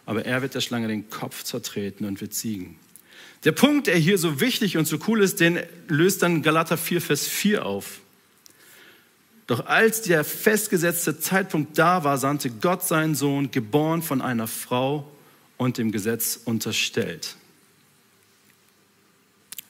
aber 0.06 0.24
er 0.24 0.42
wird 0.42 0.56
der 0.56 0.62
Schlange 0.62 0.88
den 0.88 1.10
Kopf 1.10 1.44
zertreten 1.44 2.06
und 2.06 2.22
wird 2.22 2.34
siegen. 2.34 2.78
Der 3.46 3.52
Punkt, 3.52 3.88
der 3.88 3.96
hier 3.96 4.18
so 4.18 4.42
wichtig 4.42 4.76
und 4.76 4.88
so 4.88 4.98
cool 5.08 5.22
ist, 5.22 5.40
den 5.40 5.60
löst 5.88 6.24
dann 6.24 6.42
Galater 6.42 6.78
4, 6.78 7.00
Vers 7.00 7.28
4 7.28 7.66
auf. 7.66 8.00
Doch 9.46 9.68
als 9.68 10.02
der 10.02 10.24
festgesetzte 10.24 11.20
Zeitpunkt 11.20 11.78
da 11.78 12.04
war, 12.04 12.18
sandte 12.18 12.50
Gott 12.50 12.84
seinen 12.84 13.14
Sohn, 13.14 13.52
geboren 13.52 14.02
von 14.02 14.22
einer 14.22 14.48
Frau 14.48 15.10
und 15.58 15.78
dem 15.78 15.92
Gesetz 15.92 16.40
unterstellt. 16.44 17.36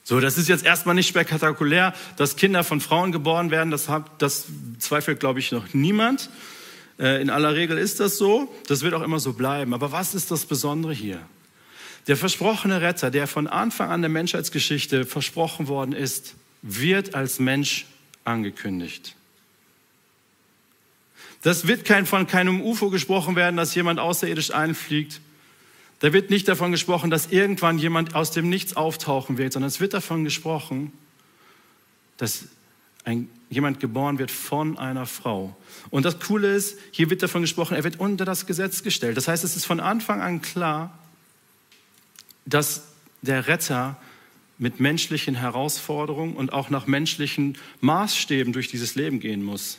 So, 0.02 0.20
das 0.20 0.38
ist 0.38 0.48
jetzt 0.48 0.64
erstmal 0.64 0.94
nicht 0.94 1.08
spektakulär, 1.08 1.92
dass 2.16 2.36
Kinder 2.36 2.64
von 2.64 2.80
Frauen 2.80 3.12
geboren 3.12 3.50
werden. 3.50 3.70
Das, 3.70 3.88
hat, 3.88 4.22
das 4.22 4.46
zweifelt, 4.78 5.20
glaube 5.20 5.40
ich, 5.40 5.52
noch 5.52 5.74
niemand. 5.74 6.30
Äh, 6.98 7.20
in 7.20 7.28
aller 7.28 7.54
Regel 7.54 7.76
ist 7.76 8.00
das 8.00 8.16
so. 8.16 8.54
Das 8.68 8.82
wird 8.82 8.94
auch 8.94 9.02
immer 9.02 9.20
so 9.20 9.34
bleiben. 9.34 9.74
Aber 9.74 9.92
was 9.92 10.14
ist 10.14 10.30
das 10.30 10.46
Besondere 10.46 10.94
hier? 10.94 11.20
Der 12.06 12.16
versprochene 12.16 12.80
Retter, 12.80 13.10
der 13.10 13.26
von 13.26 13.46
Anfang 13.46 13.90
an 13.90 14.00
der 14.00 14.08
Menschheitsgeschichte 14.08 15.06
versprochen 15.06 15.68
worden 15.68 15.92
ist, 15.92 16.34
wird 16.62 17.14
als 17.14 17.38
Mensch 17.38 17.86
angekündigt. 18.24 19.16
Das 21.42 21.66
wird 21.66 21.84
kein, 21.84 22.06
von 22.06 22.26
keinem 22.26 22.60
UFO 22.60 22.90
gesprochen 22.90 23.36
werden, 23.36 23.56
dass 23.56 23.74
jemand 23.74 24.00
außerirdisch 24.00 24.52
einfliegt. 24.52 25.20
Da 26.00 26.12
wird 26.12 26.30
nicht 26.30 26.48
davon 26.48 26.72
gesprochen, 26.72 27.10
dass 27.10 27.28
irgendwann 27.28 27.78
jemand 27.78 28.14
aus 28.14 28.30
dem 28.30 28.48
Nichts 28.48 28.76
auftauchen 28.76 29.38
wird, 29.38 29.52
sondern 29.52 29.68
es 29.68 29.80
wird 29.80 29.94
davon 29.94 30.24
gesprochen, 30.24 30.92
dass 32.16 32.46
ein, 33.04 33.28
jemand 33.50 33.80
geboren 33.80 34.18
wird 34.18 34.30
von 34.30 34.78
einer 34.78 35.06
Frau. 35.06 35.56
Und 35.90 36.04
das 36.04 36.18
Coole 36.18 36.54
ist, 36.54 36.78
hier 36.90 37.10
wird 37.10 37.22
davon 37.22 37.42
gesprochen, 37.42 37.76
er 37.76 37.84
wird 37.84 38.00
unter 38.00 38.24
das 38.24 38.46
Gesetz 38.46 38.82
gestellt. 38.82 39.16
Das 39.16 39.28
heißt, 39.28 39.44
es 39.44 39.56
ist 39.56 39.64
von 39.64 39.80
Anfang 39.80 40.20
an 40.20 40.42
klar, 40.42 40.98
dass 42.46 42.84
der 43.22 43.46
Retter 43.46 43.96
mit 44.58 44.80
menschlichen 44.80 45.34
Herausforderungen 45.34 46.34
und 46.34 46.52
auch 46.52 46.70
nach 46.70 46.86
menschlichen 46.86 47.58
Maßstäben 47.80 48.52
durch 48.52 48.68
dieses 48.68 48.94
Leben 48.94 49.20
gehen 49.20 49.42
muss. 49.42 49.78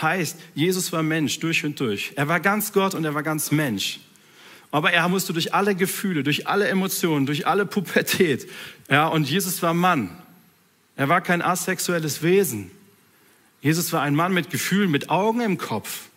Heißt, 0.00 0.38
Jesus 0.54 0.92
war 0.92 1.02
Mensch 1.02 1.40
durch 1.40 1.64
und 1.64 1.80
durch. 1.80 2.12
Er 2.14 2.28
war 2.28 2.38
ganz 2.38 2.72
Gott 2.72 2.94
und 2.94 3.04
er 3.04 3.14
war 3.14 3.24
ganz 3.24 3.50
Mensch. 3.50 3.98
Aber 4.70 4.92
er 4.92 5.08
musste 5.08 5.32
durch 5.32 5.54
alle 5.54 5.74
Gefühle, 5.74 6.22
durch 6.22 6.46
alle 6.46 6.68
Emotionen, 6.68 7.26
durch 7.26 7.46
alle 7.46 7.66
Pubertät. 7.66 8.48
Ja, 8.88 9.08
und 9.08 9.28
Jesus 9.28 9.60
war 9.62 9.74
Mann. 9.74 10.16
Er 10.94 11.08
war 11.08 11.20
kein 11.20 11.42
asexuelles 11.42 12.22
Wesen. 12.22 12.70
Jesus 13.60 13.92
war 13.92 14.02
ein 14.02 14.14
Mann 14.14 14.32
mit 14.32 14.50
Gefühlen, 14.50 14.90
mit 14.90 15.10
Augen 15.10 15.40
im 15.40 15.58
Kopf. 15.58 16.08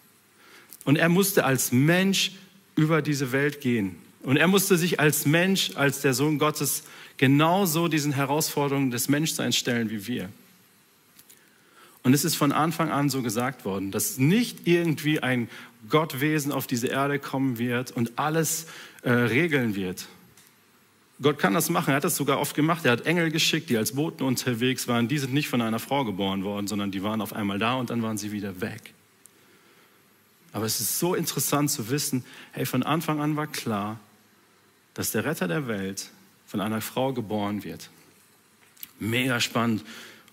Und 0.83 0.97
er 0.97 1.09
musste 1.09 1.45
als 1.45 1.71
Mensch 1.71 2.33
über 2.75 3.01
diese 3.01 3.31
Welt 3.31 3.61
gehen. 3.61 3.95
Und 4.23 4.37
er 4.37 4.47
musste 4.47 4.77
sich 4.77 4.99
als 4.99 5.25
Mensch, 5.25 5.71
als 5.75 6.01
der 6.01 6.13
Sohn 6.13 6.37
Gottes, 6.37 6.83
genauso 7.17 7.87
diesen 7.87 8.11
Herausforderungen 8.11 8.91
des 8.91 9.09
Menschseins 9.09 9.55
stellen 9.55 9.89
wie 9.89 10.07
wir. 10.07 10.29
Und 12.03 12.13
es 12.13 12.25
ist 12.25 12.35
von 12.35 12.51
Anfang 12.51 12.89
an 12.89 13.09
so 13.09 13.21
gesagt 13.21 13.63
worden, 13.63 13.91
dass 13.91 14.17
nicht 14.17 14.67
irgendwie 14.67 15.19
ein 15.19 15.49
Gottwesen 15.89 16.51
auf 16.51 16.67
diese 16.67 16.87
Erde 16.87 17.19
kommen 17.19 17.57
wird 17.57 17.91
und 17.91 18.17
alles 18.17 18.65
äh, 19.03 19.11
regeln 19.11 19.75
wird. 19.75 20.07
Gott 21.21 21.37
kann 21.37 21.53
das 21.53 21.69
machen, 21.69 21.91
er 21.91 21.97
hat 21.97 22.03
das 22.03 22.15
sogar 22.15 22.39
oft 22.39 22.55
gemacht. 22.55 22.83
Er 22.85 22.93
hat 22.93 23.05
Engel 23.05 23.29
geschickt, 23.29 23.69
die 23.69 23.77
als 23.77 23.91
Boten 23.91 24.23
unterwegs 24.23 24.87
waren. 24.87 25.07
Die 25.07 25.19
sind 25.19 25.33
nicht 25.33 25.49
von 25.49 25.61
einer 25.61 25.77
Frau 25.77 26.03
geboren 26.03 26.43
worden, 26.43 26.67
sondern 26.67 26.89
die 26.89 27.03
waren 27.03 27.21
auf 27.21 27.33
einmal 27.33 27.59
da 27.59 27.75
und 27.75 27.91
dann 27.91 28.01
waren 28.01 28.17
sie 28.17 28.31
wieder 28.31 28.59
weg. 28.61 28.93
Aber 30.51 30.65
es 30.65 30.79
ist 30.79 30.97
so 30.97 31.13
interessant 31.13 31.69
zu 31.69 31.89
wissen, 31.89 32.25
hey, 32.51 32.65
von 32.65 32.81
Anfang 32.81 33.21
an 33.21 33.35
war 33.35 33.45
klar, 33.45 33.99
dass 34.93 35.11
der 35.11 35.25
Retter 35.25 35.47
der 35.47 35.67
Welt 35.67 36.09
von 36.45 36.61
einer 36.61 36.81
Frau 36.81 37.13
geboren 37.13 37.63
wird. 37.63 37.89
Mega 38.99 39.39
spannend. 39.39 39.83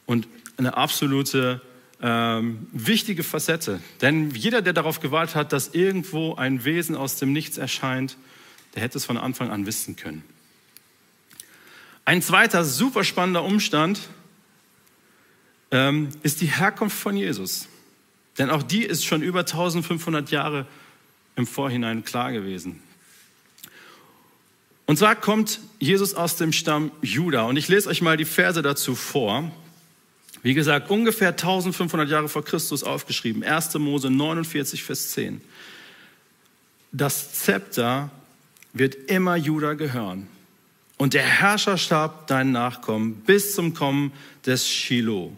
Und 0.07 0.27
eine 0.57 0.77
absolute 0.77 1.61
ähm, 2.03 2.67
wichtige 2.73 3.23
Facette. 3.23 3.81
Denn 4.01 4.31
jeder, 4.31 4.63
der 4.63 4.73
darauf 4.73 5.01
gewartet 5.01 5.35
hat, 5.35 5.53
dass 5.53 5.69
irgendwo 5.75 6.35
ein 6.35 6.65
Wesen 6.65 6.97
aus 6.97 7.17
dem 7.17 7.33
Nichts 7.33 7.59
erscheint, 7.59 8.17
der 8.75 8.83
hätte 8.83 8.99
es 8.99 9.05
von 9.05 9.17
Anfang 9.17 9.51
an 9.51 9.67
wissen 9.67 9.97
können. 9.97 10.25
Ein 12.05 12.23
zweiter 12.23 12.65
super 12.65 13.05
spannender 13.05 13.45
Umstand 13.45 14.01
ähm, 15.71 16.09
ist 16.23 16.41
die 16.41 16.47
Herkunft 16.47 16.97
von 16.97 17.17
Jesus. 17.17 17.69
Denn 18.39 18.51
auch 18.51 18.63
die 18.63 18.85
ist 18.85 19.05
schon 19.05 19.23
über 19.23 19.41
1500 19.41 20.31
Jahre 20.31 20.67
im 21.37 21.47
Vorhinein 21.47 22.05
klar 22.05 22.33
gewesen. 22.33 22.81
Und 24.89 24.97
zwar 24.97 25.17
kommt 25.17 25.61
Jesus 25.79 26.15
aus 26.15 26.37
dem 26.37 26.51
Stamm 26.51 26.91
Juda. 27.03 27.43
Und 27.43 27.59
ich 27.59 27.69
lese 27.69 27.91
euch 27.91 28.01
mal 28.01 28.17
die 28.17 28.25
Verse 28.25 28.63
dazu 28.63 28.95
vor. 28.95 29.53
Wie 30.43 30.55
gesagt, 30.55 30.89
ungefähr 30.89 31.29
1500 31.29 32.09
Jahre 32.09 32.31
vor 32.31 32.43
Christus 32.43 32.83
aufgeschrieben. 32.83 33.45
1. 33.45 33.75
Mose 33.75 34.09
49, 34.09 34.83
Vers 34.83 35.11
10. 35.11 35.43
Das 36.91 37.35
Zepter 37.35 38.11
wird 38.73 38.95
immer 39.11 39.37
Juda 39.37 39.75
gehören. 39.75 40.27
Und 40.97 41.13
der 41.13 41.23
Herrscherstab 41.23 42.27
dein 42.27 42.51
Nachkommen 42.51 43.17
bis 43.17 43.55
zum 43.55 43.75
Kommen 43.75 44.11
des 44.47 44.67
Shiloh, 44.67 45.37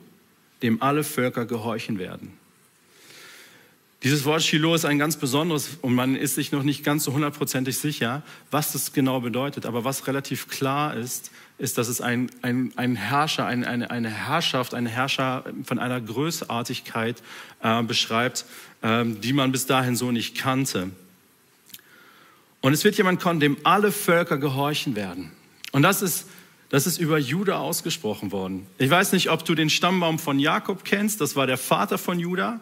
dem 0.62 0.80
alle 0.80 1.02
Völker 1.02 1.44
gehorchen 1.44 1.98
werden. 1.98 2.39
Dieses 4.02 4.24
Wort 4.24 4.42
Shiloh 4.42 4.74
ist 4.74 4.86
ein 4.86 4.98
ganz 4.98 5.16
besonderes 5.16 5.76
und 5.82 5.94
man 5.94 6.16
ist 6.16 6.34
sich 6.34 6.52
noch 6.52 6.62
nicht 6.62 6.84
ganz 6.84 7.04
so 7.04 7.12
hundertprozentig 7.12 7.76
sicher, 7.76 8.22
was 8.50 8.72
das 8.72 8.94
genau 8.94 9.20
bedeutet. 9.20 9.66
Aber 9.66 9.84
was 9.84 10.06
relativ 10.06 10.48
klar 10.48 10.96
ist, 10.96 11.30
ist, 11.58 11.76
dass 11.76 11.88
es 11.88 12.00
ein, 12.00 12.30
ein, 12.40 12.72
ein 12.76 12.96
Herrscher, 12.96 13.44
ein, 13.44 13.62
eine, 13.62 13.90
eine 13.90 14.08
Herrschaft, 14.08 14.72
ein 14.72 14.86
Herrscher 14.86 15.44
von 15.64 15.78
einer 15.78 16.00
Größartigkeit 16.00 17.22
äh, 17.62 17.82
beschreibt, 17.82 18.46
äh, 18.80 19.04
die 19.04 19.34
man 19.34 19.52
bis 19.52 19.66
dahin 19.66 19.96
so 19.96 20.10
nicht 20.10 20.34
kannte. 20.34 20.90
Und 22.62 22.72
es 22.72 22.84
wird 22.84 22.96
jemand 22.96 23.20
kommen, 23.20 23.38
dem 23.38 23.58
alle 23.64 23.92
Völker 23.92 24.38
gehorchen 24.38 24.96
werden. 24.96 25.30
Und 25.72 25.82
das 25.82 26.00
ist, 26.00 26.26
das 26.70 26.86
ist 26.86 26.96
über 26.96 27.18
Juda 27.18 27.58
ausgesprochen 27.58 28.32
worden. 28.32 28.66
Ich 28.78 28.88
weiß 28.88 29.12
nicht, 29.12 29.28
ob 29.28 29.44
du 29.44 29.54
den 29.54 29.68
Stammbaum 29.68 30.18
von 30.18 30.38
Jakob 30.38 30.84
kennst, 30.84 31.20
das 31.20 31.36
war 31.36 31.46
der 31.46 31.58
Vater 31.58 31.98
von 31.98 32.18
Juda. 32.18 32.60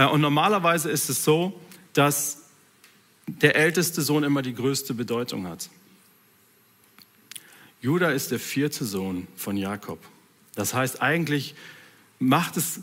Äh, 0.00 0.06
und 0.06 0.22
normalerweise 0.22 0.90
ist 0.90 1.10
es 1.10 1.22
so, 1.22 1.60
dass 1.92 2.38
der 3.26 3.54
älteste 3.54 4.00
Sohn 4.00 4.24
immer 4.24 4.40
die 4.40 4.54
größte 4.54 4.94
Bedeutung 4.94 5.46
hat. 5.46 5.68
Judah 7.82 8.10
ist 8.10 8.30
der 8.30 8.40
vierte 8.40 8.84
Sohn 8.84 9.28
von 9.36 9.56
Jakob. 9.56 9.98
Das 10.54 10.74
heißt, 10.74 11.02
eigentlich 11.02 11.54
macht 12.18 12.56
es 12.56 12.80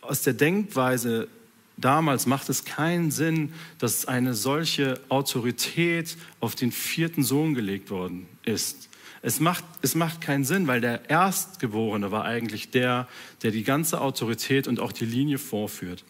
aus 0.00 0.22
der 0.22 0.32
Denkweise 0.32 1.28
damals 1.76 2.26
macht 2.26 2.48
es 2.48 2.64
keinen 2.64 3.10
Sinn, 3.10 3.52
dass 3.78 4.06
eine 4.06 4.34
solche 4.34 5.00
Autorität 5.08 6.16
auf 6.38 6.54
den 6.54 6.70
vierten 6.70 7.24
Sohn 7.24 7.54
gelegt 7.54 7.90
worden 7.90 8.26
ist. 8.44 8.88
Es 9.22 9.40
macht, 9.40 9.64
es 9.80 9.94
macht 9.94 10.20
keinen 10.20 10.44
Sinn, 10.44 10.66
weil 10.66 10.80
der 10.80 11.08
Erstgeborene 11.08 12.10
war 12.10 12.24
eigentlich 12.24 12.70
der, 12.70 13.08
der 13.42 13.52
die 13.52 13.64
ganze 13.64 14.00
Autorität 14.00 14.68
und 14.68 14.80
auch 14.80 14.92
die 14.92 15.06
Linie 15.06 15.38
vorführt. 15.38 16.04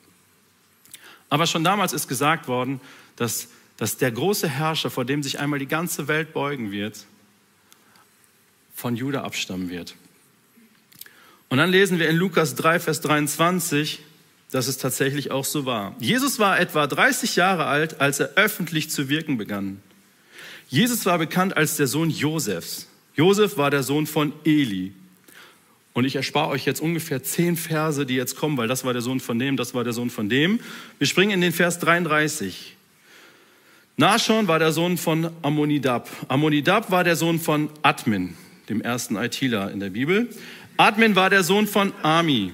Aber 1.32 1.46
schon 1.46 1.64
damals 1.64 1.94
ist 1.94 2.08
gesagt 2.08 2.46
worden, 2.46 2.78
dass, 3.16 3.48
dass 3.78 3.96
der 3.96 4.12
große 4.12 4.50
Herrscher, 4.50 4.90
vor 4.90 5.06
dem 5.06 5.22
sich 5.22 5.38
einmal 5.38 5.58
die 5.58 5.66
ganze 5.66 6.06
Welt 6.06 6.34
beugen 6.34 6.72
wird, 6.72 7.06
von 8.74 8.96
Juda 8.96 9.22
abstammen 9.22 9.70
wird. 9.70 9.94
Und 11.48 11.56
dann 11.56 11.70
lesen 11.70 11.98
wir 11.98 12.10
in 12.10 12.16
Lukas 12.16 12.54
3, 12.56 12.80
Vers 12.80 13.00
23, 13.00 14.00
dass 14.50 14.66
es 14.66 14.76
tatsächlich 14.76 15.30
auch 15.30 15.46
so 15.46 15.64
war. 15.64 15.96
Jesus 16.00 16.38
war 16.38 16.60
etwa 16.60 16.86
30 16.86 17.34
Jahre 17.34 17.64
alt, 17.64 17.98
als 18.02 18.20
er 18.20 18.34
öffentlich 18.34 18.90
zu 18.90 19.08
wirken 19.08 19.38
begann. 19.38 19.80
Jesus 20.68 21.06
war 21.06 21.16
bekannt 21.16 21.56
als 21.56 21.78
der 21.78 21.86
Sohn 21.86 22.10
Josefs. 22.10 22.88
Josef 23.14 23.56
war 23.56 23.70
der 23.70 23.84
Sohn 23.84 24.06
von 24.06 24.34
Eli. 24.44 24.92
Und 25.94 26.04
ich 26.04 26.16
erspare 26.16 26.48
euch 26.48 26.64
jetzt 26.64 26.80
ungefähr 26.80 27.22
zehn 27.22 27.56
Verse, 27.56 28.06
die 28.06 28.14
jetzt 28.14 28.36
kommen, 28.36 28.56
weil 28.56 28.68
das 28.68 28.84
war 28.84 28.92
der 28.92 29.02
Sohn 29.02 29.20
von 29.20 29.38
dem, 29.38 29.56
das 29.56 29.74
war 29.74 29.84
der 29.84 29.92
Sohn 29.92 30.10
von 30.10 30.28
dem. 30.28 30.60
Wir 30.98 31.06
springen 31.06 31.32
in 31.32 31.40
den 31.40 31.52
Vers 31.52 31.78
33. 31.80 32.76
Nashon 33.96 34.48
war 34.48 34.58
der 34.58 34.72
Sohn 34.72 34.96
von 34.96 35.30
Ammonidab. 35.42 36.08
Ammonidab 36.28 36.90
war 36.90 37.04
der 37.04 37.16
Sohn 37.16 37.38
von 37.38 37.68
Admin 37.82 38.36
dem 38.68 38.80
ersten 38.80 39.16
ITler 39.16 39.70
in 39.70 39.80
der 39.80 39.90
Bibel. 39.90 40.28
Admin 40.76 41.14
war 41.14 41.30
der 41.30 41.42
Sohn 41.42 41.66
von 41.66 41.92
Ami 42.02 42.52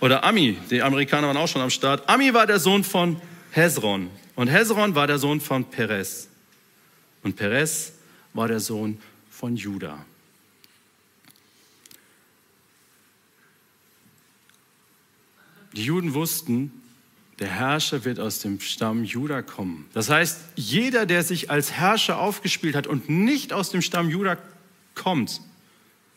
oder 0.00 0.24
Ami, 0.24 0.56
die 0.70 0.82
Amerikaner 0.82 1.28
waren 1.28 1.36
auch 1.36 1.48
schon 1.48 1.62
am 1.62 1.70
Start. 1.70 2.08
Ami 2.08 2.34
war 2.34 2.46
der 2.46 2.58
Sohn 2.58 2.84
von 2.84 3.20
Hezron 3.52 4.10
und 4.34 4.48
Hezron 4.48 4.94
war 4.94 5.06
der 5.06 5.18
Sohn 5.18 5.40
von 5.40 5.64
Perez. 5.64 6.28
Und 7.22 7.36
Perez 7.36 7.92
war 8.32 8.48
der 8.48 8.60
Sohn 8.60 8.98
von 9.30 9.56
Juda. 9.56 10.04
Die 15.74 15.84
Juden 15.84 16.14
wussten, 16.14 16.72
der 17.38 17.48
Herrscher 17.48 18.04
wird 18.04 18.20
aus 18.20 18.40
dem 18.40 18.60
Stamm 18.60 19.04
Juda 19.04 19.40
kommen. 19.42 19.86
Das 19.94 20.10
heißt, 20.10 20.40
jeder, 20.56 21.06
der 21.06 21.22
sich 21.22 21.50
als 21.50 21.72
Herrscher 21.72 22.18
aufgespielt 22.18 22.76
hat 22.76 22.86
und 22.86 23.08
nicht 23.08 23.52
aus 23.52 23.70
dem 23.70 23.80
Stamm 23.80 24.10
Juda 24.10 24.36
kommt, 24.94 25.40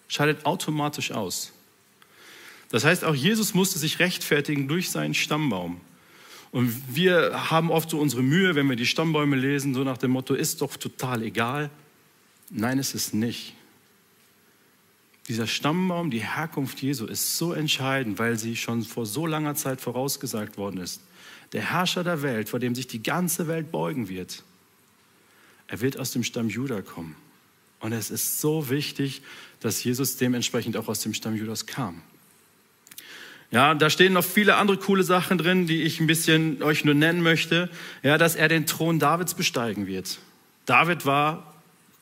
scheidet 0.08 0.46
automatisch 0.46 1.12
aus. 1.12 1.54
Das 2.70 2.84
heißt, 2.84 3.06
auch 3.06 3.16
Jesus 3.16 3.54
musste 3.54 3.80
sich 3.80 4.00
rechtfertigen 4.00 4.68
durch 4.68 4.90
seinen 4.90 5.14
Stammbaum. 5.14 5.80
Und 6.52 6.96
wir 6.96 7.50
haben 7.50 7.72
oft 7.72 7.90
so 7.90 8.00
unsere 8.00 8.22
Mühe, 8.22 8.56
wenn 8.56 8.68
wir 8.68 8.76
die 8.76 8.86
Stammbäume 8.86 9.36
lesen, 9.36 9.74
so 9.74 9.84
nach 9.84 9.98
dem 9.98 10.12
Motto, 10.12 10.34
ist 10.34 10.62
doch 10.62 10.76
total 10.76 11.24
egal. 11.24 11.70
Nein, 12.50 12.80
es 12.80 12.94
ist 12.94 13.14
nicht. 13.14 13.56
Dieser 15.28 15.48
Stammbaum, 15.48 16.12
die 16.12 16.20
Herkunft 16.20 16.82
Jesu 16.82 17.06
ist 17.06 17.38
so 17.38 17.54
entscheidend, 17.54 18.20
weil 18.20 18.38
sie 18.38 18.56
schon 18.56 18.84
vor 18.84 19.06
so 19.06 19.26
langer 19.26 19.56
Zeit 19.56 19.80
vorausgesagt 19.80 20.58
worden 20.58 20.82
ist. 20.82 21.02
Der 21.54 21.72
Herrscher 21.72 22.04
der 22.04 22.22
Welt, 22.22 22.50
vor 22.50 22.60
dem 22.60 22.76
sich 22.76 22.88
die 22.88 23.02
ganze 23.02 23.48
Welt 23.48 23.72
beugen 23.72 24.10
wird, 24.10 24.44
er 25.68 25.82
wird 25.82 25.98
aus 25.98 26.12
dem 26.12 26.24
Stamm 26.24 26.50
Juda 26.50 26.82
kommen. 26.82 27.16
Und 27.80 27.94
es 27.94 28.12
ist 28.12 28.42
so 28.42 28.70
wichtig, 28.70 29.22
dass 29.60 29.84
Jesus 29.84 30.18
dementsprechend 30.18 30.78
auch 30.78 30.88
aus 30.88 31.00
dem 31.02 31.14
Stamm 31.14 31.36
Judas 31.36 31.66
kam. 31.66 32.02
Ja, 33.52 33.76
da 33.76 33.90
stehen 33.90 34.14
noch 34.14 34.24
viele 34.24 34.56
andere 34.56 34.78
coole 34.78 35.04
Sachen 35.04 35.38
drin, 35.38 35.68
die 35.68 35.84
ich 35.84 36.00
ein 36.00 36.08
bisschen 36.08 36.64
euch 36.64 36.86
nur 36.86 36.96
nennen 36.96 37.22
möchte. 37.22 37.70
Ja, 38.02 38.18
dass 38.18 38.36
er 38.36 38.48
den 38.48 38.66
Thron 38.66 39.00
Davids 39.00 39.36
besteigen 39.36 39.86
wird. 39.86 40.20
David 40.66 41.06
war 41.06 41.54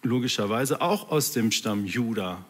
logischerweise 0.01 0.81
auch 0.81 1.09
aus 1.09 1.33
dem 1.33 1.51
Stamm 1.51 1.85
Juda. 1.85 2.45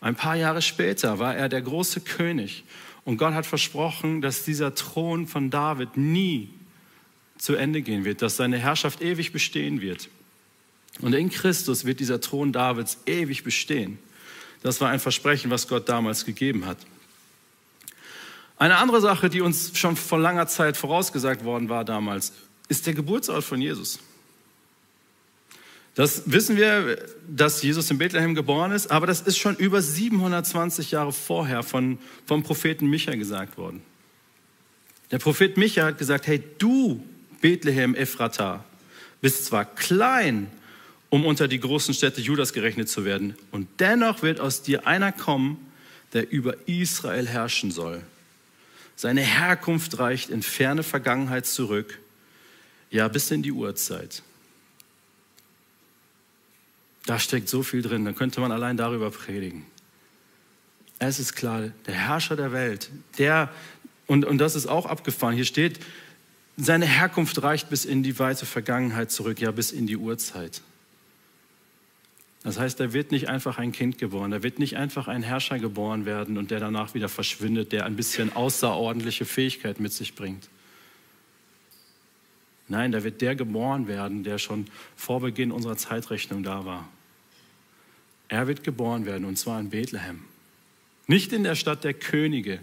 Ein 0.00 0.14
paar 0.14 0.36
Jahre 0.36 0.62
später 0.62 1.18
war 1.18 1.34
er 1.34 1.48
der 1.48 1.62
große 1.62 2.00
König 2.00 2.64
und 3.04 3.16
Gott 3.18 3.34
hat 3.34 3.46
versprochen, 3.46 4.20
dass 4.20 4.44
dieser 4.44 4.74
Thron 4.74 5.26
von 5.26 5.50
David 5.50 5.96
nie 5.96 6.50
zu 7.38 7.54
Ende 7.54 7.82
gehen 7.82 8.04
wird, 8.04 8.22
dass 8.22 8.36
seine 8.36 8.58
Herrschaft 8.58 9.00
ewig 9.00 9.32
bestehen 9.32 9.80
wird. 9.80 10.08
Und 11.00 11.12
in 11.12 11.30
Christus 11.30 11.84
wird 11.84 12.00
dieser 12.00 12.20
Thron 12.20 12.52
Davids 12.52 12.98
ewig 13.06 13.44
bestehen. 13.44 13.98
Das 14.62 14.80
war 14.80 14.90
ein 14.90 15.00
Versprechen, 15.00 15.50
was 15.50 15.68
Gott 15.68 15.88
damals 15.88 16.24
gegeben 16.24 16.66
hat. 16.66 16.78
Eine 18.58 18.78
andere 18.78 19.00
Sache, 19.00 19.28
die 19.28 19.42
uns 19.42 19.78
schon 19.78 19.96
vor 19.96 20.18
langer 20.18 20.46
Zeit 20.46 20.76
vorausgesagt 20.76 21.44
worden 21.44 21.68
war 21.68 21.84
damals, 21.84 22.32
ist 22.68 22.86
der 22.86 22.94
Geburtsort 22.94 23.44
von 23.44 23.60
Jesus. 23.60 23.98
Das 25.96 26.24
wissen 26.26 26.58
wir, 26.58 26.98
dass 27.26 27.62
Jesus 27.62 27.90
in 27.90 27.96
Bethlehem 27.96 28.34
geboren 28.34 28.70
ist, 28.70 28.90
aber 28.90 29.06
das 29.06 29.22
ist 29.22 29.38
schon 29.38 29.56
über 29.56 29.80
720 29.80 30.90
Jahre 30.90 31.10
vorher 31.10 31.62
von, 31.62 31.98
vom 32.26 32.42
Propheten 32.42 32.86
Micha 32.86 33.14
gesagt 33.14 33.56
worden. 33.56 33.82
Der 35.10 35.18
Prophet 35.18 35.56
Micha 35.56 35.86
hat 35.86 35.98
gesagt, 35.98 36.26
hey, 36.26 36.42
du 36.58 37.02
Bethlehem 37.40 37.94
Ephrata 37.94 38.64
bist 39.22 39.46
zwar 39.46 39.64
klein, 39.64 40.48
um 41.08 41.24
unter 41.24 41.48
die 41.48 41.60
großen 41.60 41.94
Städte 41.94 42.20
Judas 42.20 42.52
gerechnet 42.52 42.90
zu 42.90 43.06
werden, 43.06 43.34
und 43.50 43.66
dennoch 43.80 44.22
wird 44.22 44.38
aus 44.38 44.60
dir 44.60 44.86
einer 44.86 45.12
kommen, 45.12 45.56
der 46.12 46.30
über 46.30 46.56
Israel 46.68 47.26
herrschen 47.26 47.70
soll. 47.70 48.02
Seine 48.96 49.22
Herkunft 49.22 49.98
reicht 49.98 50.28
in 50.28 50.42
ferne 50.42 50.82
Vergangenheit 50.82 51.46
zurück, 51.46 51.98
ja 52.90 53.08
bis 53.08 53.30
in 53.30 53.42
die 53.42 53.52
Urzeit. 53.52 54.22
Da 57.06 57.18
steckt 57.18 57.48
so 57.48 57.62
viel 57.62 57.82
drin, 57.82 58.04
da 58.04 58.12
könnte 58.12 58.40
man 58.40 58.52
allein 58.52 58.76
darüber 58.76 59.10
predigen. 59.10 59.64
Es 60.98 61.18
ist 61.18 61.34
klar, 61.34 61.70
der 61.86 61.94
Herrscher 61.94 62.36
der 62.36 62.52
Welt, 62.52 62.90
der, 63.18 63.50
und, 64.06 64.24
und 64.24 64.38
das 64.38 64.56
ist 64.56 64.66
auch 64.66 64.86
abgefahren, 64.86 65.34
hier 65.34 65.44
steht, 65.44 65.78
seine 66.56 66.86
Herkunft 66.86 67.42
reicht 67.42 67.68
bis 67.68 67.84
in 67.84 68.02
die 68.02 68.18
weite 68.18 68.46
Vergangenheit 68.46 69.10
zurück, 69.10 69.40
ja 69.40 69.50
bis 69.50 69.72
in 69.72 69.86
die 69.86 69.96
Urzeit. 69.96 70.62
Das 72.42 72.58
heißt, 72.58 72.80
da 72.80 72.92
wird 72.92 73.10
nicht 73.10 73.28
einfach 73.28 73.58
ein 73.58 73.72
Kind 73.72 73.98
geboren, 73.98 74.30
da 74.30 74.42
wird 74.42 74.58
nicht 74.58 74.76
einfach 74.76 75.08
ein 75.08 75.22
Herrscher 75.22 75.58
geboren 75.58 76.06
werden 76.06 76.38
und 76.38 76.50
der 76.50 76.60
danach 76.60 76.94
wieder 76.94 77.08
verschwindet, 77.08 77.72
der 77.72 77.84
ein 77.84 77.96
bisschen 77.96 78.34
außerordentliche 78.34 79.24
Fähigkeit 79.26 79.80
mit 79.80 79.92
sich 79.92 80.14
bringt. 80.14 80.48
Nein, 82.68 82.90
da 82.90 83.04
wird 83.04 83.20
der 83.20 83.36
geboren 83.36 83.86
werden, 83.86 84.24
der 84.24 84.38
schon 84.38 84.66
vor 84.96 85.20
Beginn 85.20 85.52
unserer 85.52 85.76
Zeitrechnung 85.76 86.42
da 86.42 86.64
war. 86.64 86.88
Er 88.28 88.46
wird 88.46 88.64
geboren 88.64 89.06
werden 89.06 89.24
und 89.24 89.36
zwar 89.36 89.60
in 89.60 89.70
Bethlehem. 89.70 90.24
Nicht 91.06 91.32
in 91.32 91.44
der 91.44 91.54
Stadt 91.54 91.84
der 91.84 91.94
Könige, 91.94 92.60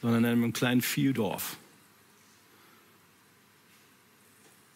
sondern 0.00 0.24
in 0.24 0.30
einem 0.30 0.52
kleinen 0.52 0.80
Viehdorf. 0.80 1.56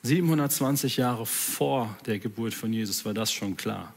720 0.02 0.96
Jahre 0.96 1.26
vor 1.26 1.96
der 2.06 2.18
Geburt 2.18 2.54
von 2.54 2.72
Jesus 2.72 3.04
war 3.04 3.14
das 3.14 3.32
schon 3.32 3.56
klar. 3.56 3.94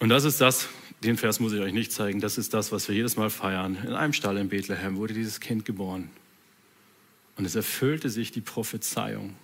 Und 0.00 0.08
das 0.08 0.24
ist 0.24 0.40
das, 0.40 0.68
den 1.02 1.16
Vers 1.16 1.38
muss 1.38 1.52
ich 1.52 1.60
euch 1.60 1.72
nicht 1.72 1.92
zeigen, 1.92 2.20
das 2.20 2.38
ist 2.38 2.52
das, 2.52 2.72
was 2.72 2.88
wir 2.88 2.94
jedes 2.94 3.16
Mal 3.16 3.30
feiern. 3.30 3.76
In 3.84 3.92
einem 3.94 4.12
Stall 4.12 4.36
in 4.36 4.48
Bethlehem 4.48 4.96
wurde 4.96 5.14
dieses 5.14 5.40
Kind 5.40 5.64
geboren. 5.64 6.10
Und 7.36 7.44
es 7.44 7.54
erfüllte 7.54 8.10
sich 8.10 8.32
die 8.32 8.40
Prophezeiung. 8.40 9.34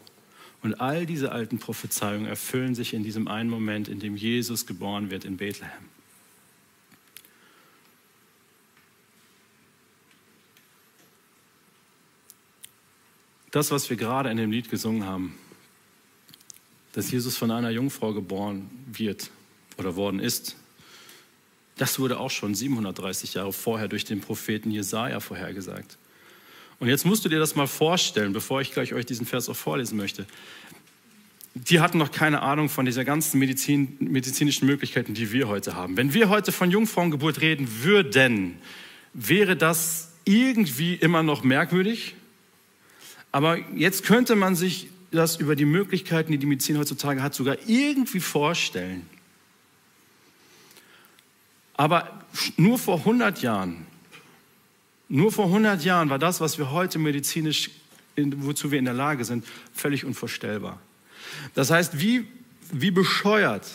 Und 0.63 0.81
all 0.81 1.07
diese 1.07 1.33
alten 1.33 1.59
Prophezeiungen 1.59 2.27
erfüllen 2.27 2.75
sich 2.75 2.93
in 2.93 3.03
diesem 3.03 3.29
einen 3.29 3.49
Moment, 3.49 3.89
in 3.89 3.99
dem 3.99 4.17
Jesus 4.17 4.67
geboren 4.67 5.11
wird 5.11 5.25
in 5.25 5.39
Bethlehem. 5.39 5.71
Das, 13.51 13.71
was 13.71 13.91
wir 13.91 13.97
gerade 13.97 14.31
in 14.31 14.37
dem 14.37 14.53
Lied 14.53 14.71
gesungen 14.71 15.05
haben, 15.05 15.37
dass 16.93 17.11
Jesus 17.11 17.37
von 17.37 17.51
einer 17.51 17.71
Jungfrau 17.71 18.13
geboren 18.13 18.71
wird 18.87 19.31
oder 19.77 19.97
worden 19.97 20.21
ist, 20.21 20.57
das 21.77 21.99
wurde 21.99 22.21
auch 22.21 22.31
schon 22.31 22.55
730 22.55 23.35
Jahre 23.35 23.53
vorher 23.53 23.89
durch 23.89 24.05
den 24.05 24.21
Propheten 24.21 24.71
Jesaja 24.71 25.19
vorhergesagt. 25.19 25.97
Und 26.81 26.89
jetzt 26.89 27.05
musst 27.05 27.25
du 27.25 27.29
dir 27.29 27.39
das 27.39 27.55
mal 27.55 27.67
vorstellen, 27.67 28.33
bevor 28.33 28.63
ich 28.63 28.73
gleich 28.73 28.95
euch 28.95 29.05
diesen 29.07 29.27
Vers 29.27 29.49
auch 29.49 29.57
vorlesen 29.57 29.99
möchte. 29.99 30.27
Die 31.55 31.81
hatten 31.81 31.99
noch 31.99 32.11
keine 32.11 32.43
Ahnung 32.43 32.71
von 32.71 32.87
dieser 32.87 33.05
ganzen 33.05 33.39
Medizin, 33.39 33.97
medizinischen 34.01 34.67
Möglichkeiten, 34.67 35.13
die 35.13 35.31
wir 35.31 35.49
heute 35.49 35.75
haben. 35.75 35.97
Wenn 35.97 36.15
wir 36.15 36.31
heute 36.31 36.53
von 36.53 36.71
Jungfrauengeburt 36.71 37.43
reden 37.43 37.69
würden, 37.83 38.57
wäre 39.13 39.57
das 39.57 40.13
irgendwie 40.25 40.95
immer 40.95 41.23
noch 41.23 41.45
merkwürdig. 41.45 42.15
Aber 43.31 43.59
jetzt 43.77 44.05
könnte 44.05 44.35
man 44.35 44.57
sich 44.57 44.89
das 45.11 45.37
über 45.37 45.57
die 45.57 45.65
Möglichkeiten, 45.67 46.33
die 46.33 46.39
die 46.39 46.47
Medizin 46.47 46.79
heutzutage 46.79 47.23
hat, 47.23 47.35
sogar 47.35 47.57
irgendwie 47.67 48.21
vorstellen. 48.21 49.07
Aber 51.77 52.25
nur 52.57 52.79
vor 52.79 52.99
100 52.99 53.43
Jahren 53.43 53.87
nur 55.11 55.33
vor 55.33 55.47
100 55.47 55.85
Jahren 55.85 56.09
war 56.09 56.21
das, 56.21 56.41
was 56.41 56.57
wir 56.57 56.71
heute 56.71 57.01
medizinisch, 57.01 57.71
wozu 58.17 58.71
wir 58.71 58.79
in 58.79 58.85
der 58.85 58.95
Lage 58.95 59.25
sind, 59.25 59.45
völlig 59.75 60.05
unvorstellbar. 60.05 60.81
Das 61.55 61.73
heißt, 61.73 62.01
wie, 62.01 62.29
wie 62.73 62.93
bescheuert 62.93 63.67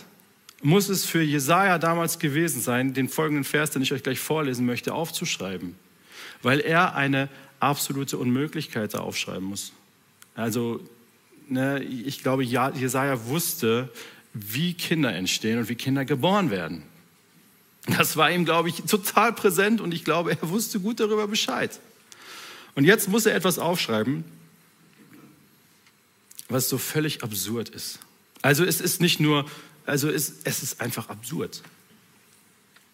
muss 0.64 0.88
es 0.88 1.06
für 1.06 1.22
Jesaja 1.22 1.78
damals 1.78 2.20
gewesen 2.20 2.62
sein, 2.62 2.94
den 2.94 3.10
folgenden 3.10 3.44
Vers, 3.44 3.72
den 3.72 3.82
ich 3.82 3.92
euch 3.92 4.02
gleich 4.02 4.20
vorlesen 4.20 4.66
möchte, 4.66 4.94
aufzuschreiben? 4.94 5.76
Weil 6.42 6.62
er 6.62 6.96
eine 6.96 7.28
absolute 7.60 8.18
Unmöglichkeit 8.18 8.94
da 8.94 9.00
aufschreiben 9.00 9.44
muss. 9.44 9.74
Also, 10.36 10.80
ne, 11.50 11.84
ich 11.84 12.24
glaube, 12.24 12.44
Jesaja 12.44 13.28
wusste, 13.28 13.90
wie 14.34 14.74
Kinder 14.74 15.14
entstehen 15.14 15.60
und 15.60 15.68
wie 15.68 15.76
Kinder 15.76 16.06
geboren 16.06 16.50
werden. 16.50 16.84
Das 17.88 18.18
war 18.18 18.32
ihm, 18.32 18.46
glaube 18.46 18.70
ich, 18.70 18.84
total 18.84 19.34
präsent 19.34 19.80
und 19.80 19.94
ich 19.94 20.04
glaube, 20.04 20.32
er 20.32 20.50
wusste 20.50 20.80
gut 20.80 21.00
darüber 21.00 21.28
Bescheid. 21.28 21.80
Und 22.74 22.86
jetzt 22.86 23.08
muss 23.08 23.26
er 23.26 23.36
etwas 23.36 23.60
aufschreiben, 23.60 24.24
was 26.50 26.68
so 26.68 26.78
völlig 26.78 27.24
absurd 27.24 27.70
ist. 27.70 28.00
Also 28.42 28.64
es 28.66 28.82
ist 28.82 29.02
nicht 29.02 29.20
nur, 29.20 29.46
also 29.86 30.10
es, 30.10 30.34
es 30.44 30.64
ist 30.64 30.82
einfach 30.82 31.10
absurd. 31.10 31.62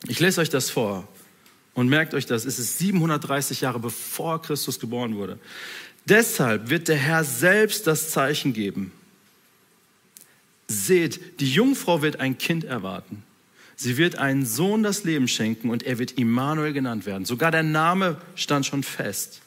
Ich 0.08 0.20
lese 0.20 0.42
euch 0.42 0.50
das 0.50 0.70
vor 0.70 1.08
und 1.74 1.88
merkt 1.88 2.14
euch 2.14 2.26
das, 2.26 2.46
es 2.46 2.60
ist 2.60 2.78
730 2.80 3.62
Jahre 3.62 3.80
bevor 3.80 4.42
Christus 4.42 4.80
geboren 4.80 5.16
wurde. 5.16 5.40
Deshalb 6.06 6.70
wird 6.70 6.88
der 6.88 6.98
Herr 6.98 7.24
selbst 7.24 7.88
das 7.88 8.12
Zeichen 8.12 8.54
geben. 8.54 8.92
Seht, 10.68 11.40
die 11.40 11.52
Jungfrau 11.52 12.02
wird 12.02 12.20
ein 12.20 12.38
Kind 12.38 12.64
erwarten 12.64 13.24
Sie 13.76 13.98
wird 13.98 14.18
einen 14.18 14.46
Sohn 14.46 14.84
das 14.84 15.04
Leben 15.04 15.28
schenken 15.28 15.70
und 15.70 15.84
er 15.84 15.98
wird 16.00 16.12
Immanuel 16.14 16.74
genannt 16.74 17.06
werden. 17.06 17.26
Sogar 17.26 17.52
der 17.52 17.64
Name 17.64 18.22
stand 18.36 18.66
schon 18.66 18.84
fest. 18.84 19.42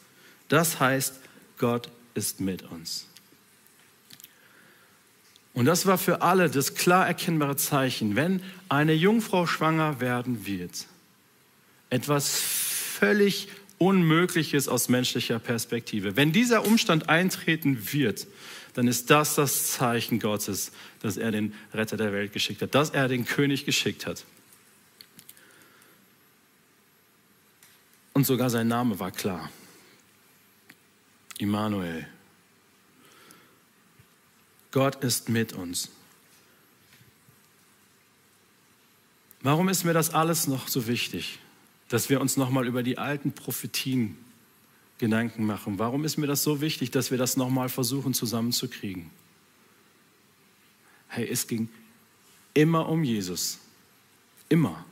Das 0.49 0.79
heißt, 0.79 1.15
Gott 1.57 1.89
ist 2.13 2.39
mit 2.39 2.63
uns. 2.63 3.07
Und 5.53 5.65
das 5.65 5.85
war 5.85 5.97
für 5.97 6.21
alle 6.21 6.49
das 6.49 6.75
klar 6.75 7.07
erkennbare 7.07 7.55
Zeichen, 7.55 8.17
wenn 8.17 8.41
eine 8.67 8.93
Jungfrau 8.93 9.47
schwanger 9.47 10.01
werden 10.01 10.45
wird. 10.45 10.85
Etwas 11.89 12.37
völlig 12.37 13.47
Unmögliches 13.77 14.67
aus 14.67 14.89
menschlicher 14.89 15.39
Perspektive. 15.39 16.15
Wenn 16.15 16.31
dieser 16.31 16.65
Umstand 16.65 17.09
eintreten 17.09 17.91
wird, 17.91 18.27
dann 18.75 18.89
ist 18.89 19.09
das 19.09 19.35
das 19.35 19.71
Zeichen 19.71 20.19
Gottes, 20.19 20.71
dass 20.99 21.15
er 21.15 21.31
den 21.31 21.53
Retter 21.73 21.95
der 21.95 22.11
Welt 22.11 22.33
geschickt 22.33 22.61
hat, 22.61 22.75
dass 22.75 22.89
er 22.89 23.07
den 23.07 23.25
König 23.25 23.65
geschickt 23.65 24.05
hat. 24.05 24.25
Und 28.13 28.25
sogar 28.25 28.49
sein 28.49 28.67
Name 28.67 28.99
war 28.99 29.11
klar. 29.11 29.49
Immanuel. 31.37 32.05
Gott 34.71 35.01
ist 35.03 35.29
mit 35.29 35.53
uns. 35.53 35.89
Warum 39.41 39.69
ist 39.69 39.85
mir 39.85 39.93
das 39.93 40.13
alles 40.13 40.47
noch 40.47 40.67
so 40.67 40.87
wichtig, 40.87 41.39
dass 41.87 42.09
wir 42.09 42.19
uns 42.19 42.35
nochmal 42.35 42.67
über 42.67 42.83
die 42.83 42.97
alten 42.97 43.31
Prophetien 43.31 44.17
Gedanken 44.97 45.45
machen? 45.45 45.77
Warum 45.79 46.05
ist 46.05 46.17
mir 46.17 46.27
das 46.27 46.43
so 46.43 46.61
wichtig, 46.61 46.91
dass 46.91 47.11
wir 47.11 47.17
das 47.17 47.37
nochmal 47.37 47.69
versuchen 47.69 48.13
zusammenzukriegen? 48.13 49.09
Hey, 51.07 51.27
es 51.29 51.47
ging 51.47 51.69
immer 52.53 52.87
um 52.89 53.03
Jesus. 53.03 53.59
Immer. 54.49 54.85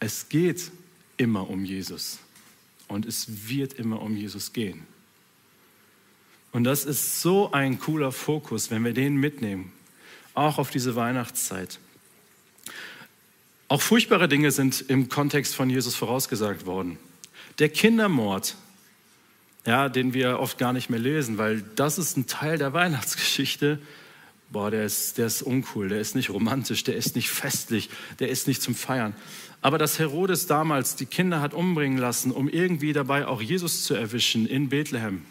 Es 0.00 0.28
geht 0.28 0.70
immer 1.16 1.48
um 1.48 1.64
Jesus. 1.64 2.18
Und 2.88 3.06
es 3.06 3.48
wird 3.48 3.74
immer 3.74 4.02
um 4.02 4.16
Jesus 4.16 4.52
gehen. 4.52 4.86
Und 6.50 6.64
das 6.64 6.84
ist 6.84 7.22
so 7.22 7.50
ein 7.52 7.78
cooler 7.78 8.12
Fokus, 8.12 8.70
wenn 8.70 8.84
wir 8.84 8.92
den 8.92 9.16
mitnehmen, 9.16 9.72
auch 10.34 10.58
auf 10.58 10.70
diese 10.70 10.94
Weihnachtszeit. 10.96 11.78
Auch 13.68 13.80
furchtbare 13.80 14.28
Dinge 14.28 14.50
sind 14.50 14.84
im 14.88 15.08
Kontext 15.08 15.54
von 15.54 15.70
Jesus 15.70 15.94
vorausgesagt 15.94 16.66
worden. 16.66 16.98
Der 17.58 17.68
Kindermord, 17.68 18.56
ja, 19.66 19.88
den 19.88 20.14
wir 20.14 20.40
oft 20.40 20.58
gar 20.58 20.72
nicht 20.72 20.90
mehr 20.90 20.98
lesen, 20.98 21.38
weil 21.38 21.62
das 21.76 21.98
ist 21.98 22.16
ein 22.16 22.26
Teil 22.26 22.58
der 22.58 22.72
Weihnachtsgeschichte. 22.72 23.78
Boah, 24.50 24.70
der 24.70 24.84
ist, 24.84 25.18
der 25.18 25.26
ist 25.26 25.42
uncool, 25.42 25.88
der 25.88 26.00
ist 26.00 26.14
nicht 26.14 26.30
romantisch, 26.30 26.84
der 26.84 26.96
ist 26.96 27.16
nicht 27.16 27.30
festlich, 27.30 27.88
der 28.18 28.28
ist 28.28 28.46
nicht 28.46 28.60
zum 28.60 28.74
Feiern. 28.74 29.14
Aber 29.62 29.78
dass 29.78 29.98
Herodes 29.98 30.46
damals 30.46 30.96
die 30.96 31.06
Kinder 31.06 31.40
hat 31.40 31.54
umbringen 31.54 31.98
lassen, 31.98 32.32
um 32.32 32.48
irgendwie 32.48 32.92
dabei 32.92 33.26
auch 33.26 33.40
Jesus 33.40 33.84
zu 33.84 33.94
erwischen 33.94 34.46
in 34.46 34.68
Bethlehem, 34.68 35.22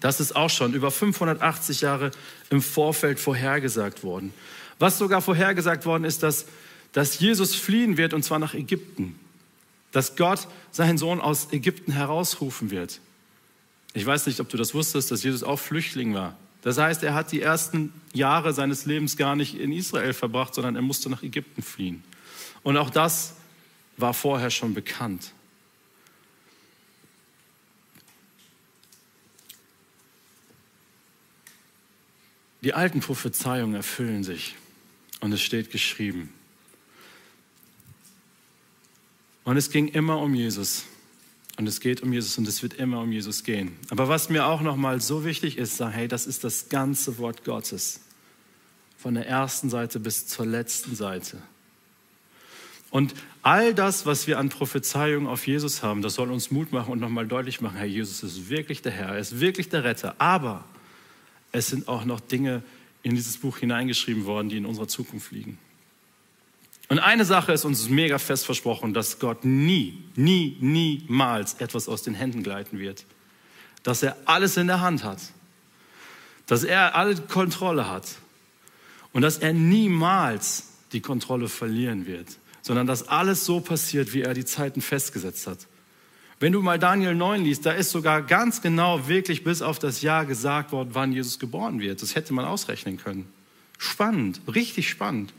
das 0.00 0.20
ist 0.20 0.36
auch 0.36 0.50
schon 0.50 0.74
über 0.74 0.90
580 0.90 1.80
Jahre 1.80 2.10
im 2.50 2.62
Vorfeld 2.62 3.18
vorhergesagt 3.18 4.02
worden. 4.04 4.32
Was 4.78 4.98
sogar 4.98 5.20
vorhergesagt 5.20 5.86
worden 5.86 6.04
ist, 6.04 6.22
dass, 6.22 6.46
dass 6.92 7.18
Jesus 7.18 7.54
fliehen 7.54 7.96
wird 7.96 8.14
und 8.14 8.22
zwar 8.22 8.38
nach 8.38 8.54
Ägypten. 8.54 9.18
Dass 9.92 10.16
Gott 10.16 10.48
seinen 10.70 10.98
Sohn 10.98 11.20
aus 11.20 11.52
Ägypten 11.52 11.92
herausrufen 11.92 12.70
wird. 12.70 13.00
Ich 13.94 14.04
weiß 14.04 14.26
nicht, 14.26 14.40
ob 14.40 14.48
du 14.48 14.56
das 14.56 14.74
wusstest, 14.74 15.10
dass 15.10 15.22
Jesus 15.22 15.42
auch 15.42 15.58
Flüchtling 15.58 16.14
war. 16.14 16.36
Das 16.62 16.78
heißt, 16.78 17.02
er 17.02 17.14
hat 17.14 17.32
die 17.32 17.40
ersten 17.40 17.92
Jahre 18.12 18.52
seines 18.52 18.84
Lebens 18.84 19.16
gar 19.16 19.36
nicht 19.36 19.58
in 19.58 19.72
Israel 19.72 20.12
verbracht, 20.12 20.54
sondern 20.54 20.76
er 20.76 20.82
musste 20.82 21.08
nach 21.08 21.22
Ägypten 21.22 21.62
fliehen. 21.62 22.02
Und 22.62 22.76
auch 22.76 22.90
das 22.90 23.34
war 23.96 24.12
vorher 24.12 24.50
schon 24.50 24.74
bekannt. 24.74 25.32
Die 32.62 32.74
alten 32.74 33.00
Prophezeiungen 33.00 33.76
erfüllen 33.76 34.24
sich 34.24 34.56
und 35.20 35.32
es 35.32 35.40
steht 35.40 35.70
geschrieben. 35.70 36.32
Und 39.48 39.56
es 39.56 39.70
ging 39.70 39.88
immer 39.88 40.18
um 40.18 40.34
Jesus. 40.34 40.84
Und 41.56 41.66
es 41.66 41.80
geht 41.80 42.02
um 42.02 42.12
Jesus 42.12 42.36
und 42.36 42.46
es 42.46 42.62
wird 42.62 42.74
immer 42.74 43.00
um 43.00 43.10
Jesus 43.10 43.44
gehen. 43.44 43.74
Aber 43.88 44.06
was 44.06 44.28
mir 44.28 44.44
auch 44.44 44.60
nochmal 44.60 45.00
so 45.00 45.24
wichtig 45.24 45.56
ist, 45.56 45.80
hey, 45.80 46.06
das 46.06 46.26
ist 46.26 46.44
das 46.44 46.68
ganze 46.68 47.16
Wort 47.16 47.46
Gottes. 47.46 48.00
Von 48.98 49.14
der 49.14 49.26
ersten 49.26 49.70
Seite 49.70 50.00
bis 50.00 50.26
zur 50.26 50.44
letzten 50.44 50.94
Seite. 50.94 51.38
Und 52.90 53.14
all 53.40 53.72
das, 53.72 54.04
was 54.04 54.26
wir 54.26 54.38
an 54.38 54.50
Prophezeiungen 54.50 55.26
auf 55.26 55.46
Jesus 55.46 55.82
haben, 55.82 56.02
das 56.02 56.12
soll 56.12 56.30
uns 56.30 56.50
Mut 56.50 56.70
machen 56.70 56.92
und 56.92 57.00
nochmal 57.00 57.26
deutlich 57.26 57.62
machen, 57.62 57.78
Herr, 57.78 57.86
Jesus 57.86 58.22
ist 58.22 58.50
wirklich 58.50 58.82
der 58.82 58.92
Herr, 58.92 59.14
er 59.14 59.18
ist 59.18 59.40
wirklich 59.40 59.70
der 59.70 59.82
Retter. 59.82 60.14
Aber 60.18 60.66
es 61.52 61.68
sind 61.68 61.88
auch 61.88 62.04
noch 62.04 62.20
Dinge 62.20 62.62
in 63.02 63.14
dieses 63.14 63.38
Buch 63.38 63.56
hineingeschrieben 63.56 64.26
worden, 64.26 64.50
die 64.50 64.58
in 64.58 64.66
unserer 64.66 64.88
Zukunft 64.88 65.32
liegen. 65.32 65.56
Und 66.88 66.98
eine 66.98 67.24
Sache 67.26 67.52
ist 67.52 67.64
uns 67.64 67.88
mega 67.90 68.18
fest 68.18 68.46
versprochen, 68.46 68.94
dass 68.94 69.18
Gott 69.18 69.44
nie, 69.44 70.02
nie, 70.16 70.56
niemals 70.60 71.54
etwas 71.54 71.86
aus 71.86 72.02
den 72.02 72.14
Händen 72.14 72.42
gleiten 72.42 72.78
wird. 72.78 73.04
Dass 73.82 74.02
er 74.02 74.16
alles 74.24 74.56
in 74.56 74.66
der 74.66 74.80
Hand 74.80 75.04
hat. 75.04 75.20
Dass 76.46 76.64
er 76.64 76.96
alle 76.96 77.16
Kontrolle 77.16 77.90
hat. 77.90 78.06
Und 79.12 79.22
dass 79.22 79.38
er 79.38 79.52
niemals 79.52 80.68
die 80.92 81.00
Kontrolle 81.00 81.48
verlieren 81.48 82.06
wird. 82.06 82.26
Sondern 82.62 82.86
dass 82.86 83.06
alles 83.06 83.44
so 83.44 83.60
passiert, 83.60 84.14
wie 84.14 84.22
er 84.22 84.32
die 84.32 84.46
Zeiten 84.46 84.80
festgesetzt 84.80 85.46
hat. 85.46 85.66
Wenn 86.40 86.52
du 86.52 86.62
mal 86.62 86.78
Daniel 86.78 87.14
9 87.14 87.44
liest, 87.44 87.66
da 87.66 87.72
ist 87.72 87.90
sogar 87.90 88.22
ganz 88.22 88.62
genau 88.62 89.08
wirklich 89.08 89.44
bis 89.44 89.60
auf 89.60 89.78
das 89.78 90.02
Jahr 90.02 90.24
gesagt 90.24 90.72
worden, 90.72 90.90
wann 90.92 91.12
Jesus 91.12 91.38
geboren 91.38 91.80
wird. 91.80 92.00
Das 92.00 92.14
hätte 92.14 92.32
man 92.32 92.44
ausrechnen 92.44 92.96
können. 92.96 93.28
Spannend, 93.76 94.40
richtig 94.46 94.88
spannend. 94.88 95.32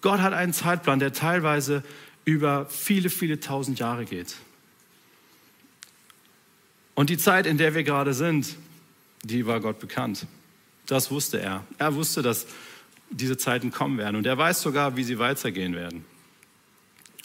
Gott 0.00 0.20
hat 0.20 0.32
einen 0.32 0.52
Zeitplan, 0.52 0.98
der 0.98 1.12
teilweise 1.12 1.82
über 2.24 2.66
viele, 2.66 3.10
viele 3.10 3.40
tausend 3.40 3.78
Jahre 3.78 4.04
geht. 4.04 4.36
Und 6.94 7.10
die 7.10 7.18
Zeit, 7.18 7.46
in 7.46 7.58
der 7.58 7.74
wir 7.74 7.84
gerade 7.84 8.12
sind, 8.12 8.56
die 9.22 9.46
war 9.46 9.60
Gott 9.60 9.78
bekannt. 9.78 10.26
Das 10.86 11.10
wusste 11.10 11.40
er. 11.40 11.64
Er 11.78 11.94
wusste, 11.94 12.22
dass 12.22 12.46
diese 13.10 13.36
Zeiten 13.36 13.70
kommen 13.70 13.98
werden. 13.98 14.16
Und 14.16 14.26
er 14.26 14.36
weiß 14.36 14.62
sogar, 14.62 14.96
wie 14.96 15.04
sie 15.04 15.18
weitergehen 15.18 15.74
werden. 15.74 16.04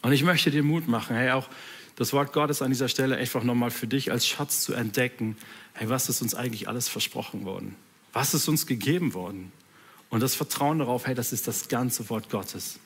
Und 0.02 0.12
ich 0.12 0.24
möchte 0.24 0.52
dir 0.52 0.64
Mut 0.64 0.88
machen, 0.88 1.16
hey, 1.16 1.32
auch 1.32 1.50
das 1.96 2.14
Wort 2.14 2.34
Gottes 2.34 2.62
an 2.62 2.72
dieser 2.72 2.88
Stelle 2.88 3.18
einfach 3.18 3.44
nochmal 3.44 3.72
für 3.72 3.88
dich 3.88 4.12
als 4.12 4.28
Schatz 4.28 4.62
zu 4.62 4.74
entdecken. 4.74 5.38
Hey, 5.74 5.90
was 5.90 6.10
ist 6.10 6.22
uns 6.22 6.36
eigentlich 6.36 6.68
alles 6.68 6.88
versprochen 6.88 7.46
worden? 7.46 7.76
Was 8.12 8.34
ist 8.34 8.48
uns 8.48 8.68
gegeben 8.68 9.14
worden? 9.14 9.52
Und 10.14 10.20
das 10.20 10.36
Vertrauen 10.36 10.78
darauf, 10.78 11.08
hey, 11.08 11.16
das 11.16 11.34
ist 11.34 11.48
das 11.48 11.70
ganze 11.70 12.08
Wort 12.08 12.30
Gottes. 12.30 12.78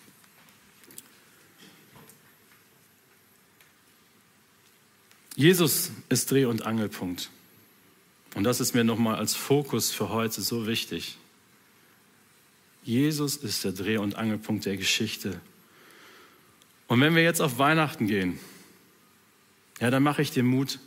Jesus 5.36 5.92
ist 6.08 6.32
Dreh- 6.32 6.46
und 6.46 6.66
Angelpunkt. 6.66 7.30
Und 8.34 8.46
das 8.46 8.62
ist 8.62 8.76
mir 8.76 8.86
nochmal 8.86 9.18
als 9.18 9.36
Fokus 9.36 9.92
für 9.92 10.08
heute 10.08 10.42
so 10.42 10.68
wichtig. 10.68 11.18
Jesus 12.84 13.36
ist 13.36 13.66
der 13.66 13.74
Dreh- 13.74 13.98
und 13.98 14.16
Angelpunkt 14.16 14.64
der 14.64 14.78
Geschichte. 14.78 15.42
Und 16.88 17.02
wenn 17.02 17.14
wir 17.14 17.24
jetzt 17.24 17.42
auf 17.42 17.58
Weihnachten 17.58 18.08
gehen, 18.08 18.40
ja, 19.82 19.92
dann 19.92 20.02
mache 20.02 20.22
ich 20.22 20.32
dir 20.32 20.44
Mut, 20.44 20.80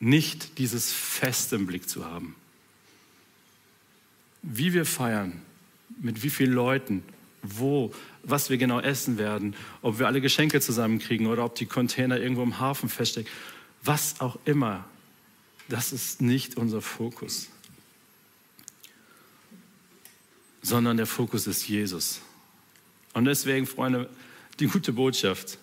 nicht 0.00 0.58
dieses 0.58 0.90
Fest 0.90 1.52
im 1.52 1.68
Blick 1.68 1.88
zu 1.88 2.04
haben. 2.04 2.34
Wie 4.42 4.72
wir 4.72 4.84
feiern, 4.84 5.40
mit 6.00 6.22
wie 6.22 6.30
vielen 6.30 6.52
Leuten, 6.52 7.02
wo, 7.42 7.92
was 8.22 8.50
wir 8.50 8.58
genau 8.58 8.80
essen 8.80 9.18
werden, 9.18 9.54
ob 9.82 9.98
wir 9.98 10.06
alle 10.06 10.20
Geschenke 10.20 10.60
zusammenkriegen 10.60 11.26
oder 11.26 11.44
ob 11.44 11.54
die 11.54 11.66
Container 11.66 12.18
irgendwo 12.18 12.42
im 12.42 12.58
Hafen 12.58 12.88
feststecken, 12.88 13.30
was 13.82 14.20
auch 14.20 14.38
immer, 14.44 14.84
das 15.68 15.92
ist 15.92 16.20
nicht 16.20 16.56
unser 16.56 16.80
Fokus, 16.80 17.48
sondern 20.62 20.96
der 20.96 21.06
Fokus 21.06 21.46
ist 21.46 21.68
Jesus. 21.68 22.20
Und 23.14 23.24
deswegen, 23.24 23.66
Freunde, 23.66 24.08
die 24.60 24.66
gute 24.66 24.92
Botschaft. 24.92 25.58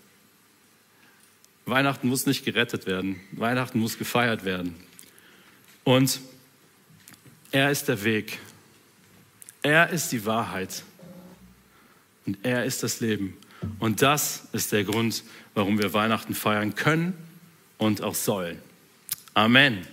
Weihnachten 1.65 2.07
muss 2.07 2.25
nicht 2.25 2.45
gerettet 2.45 2.85
werden. 2.85 3.19
Weihnachten 3.31 3.79
muss 3.79 3.97
gefeiert 3.97 4.45
werden. 4.45 4.75
Und 5.83 6.19
er 7.51 7.71
ist 7.71 7.87
der 7.87 8.03
Weg. 8.03 8.39
Er 9.65 9.89
ist 9.89 10.11
die 10.11 10.23
Wahrheit. 10.27 10.83
Und 12.27 12.37
er 12.43 12.65
ist 12.65 12.83
das 12.83 12.99
Leben. 12.99 13.35
Und 13.79 14.03
das 14.03 14.43
ist 14.51 14.71
der 14.71 14.83
Grund, 14.83 15.23
warum 15.55 15.79
wir 15.79 15.91
Weihnachten 15.91 16.35
feiern 16.35 16.75
können 16.75 17.15
und 17.79 18.03
auch 18.03 18.13
sollen. 18.13 18.59
Amen. 19.33 19.87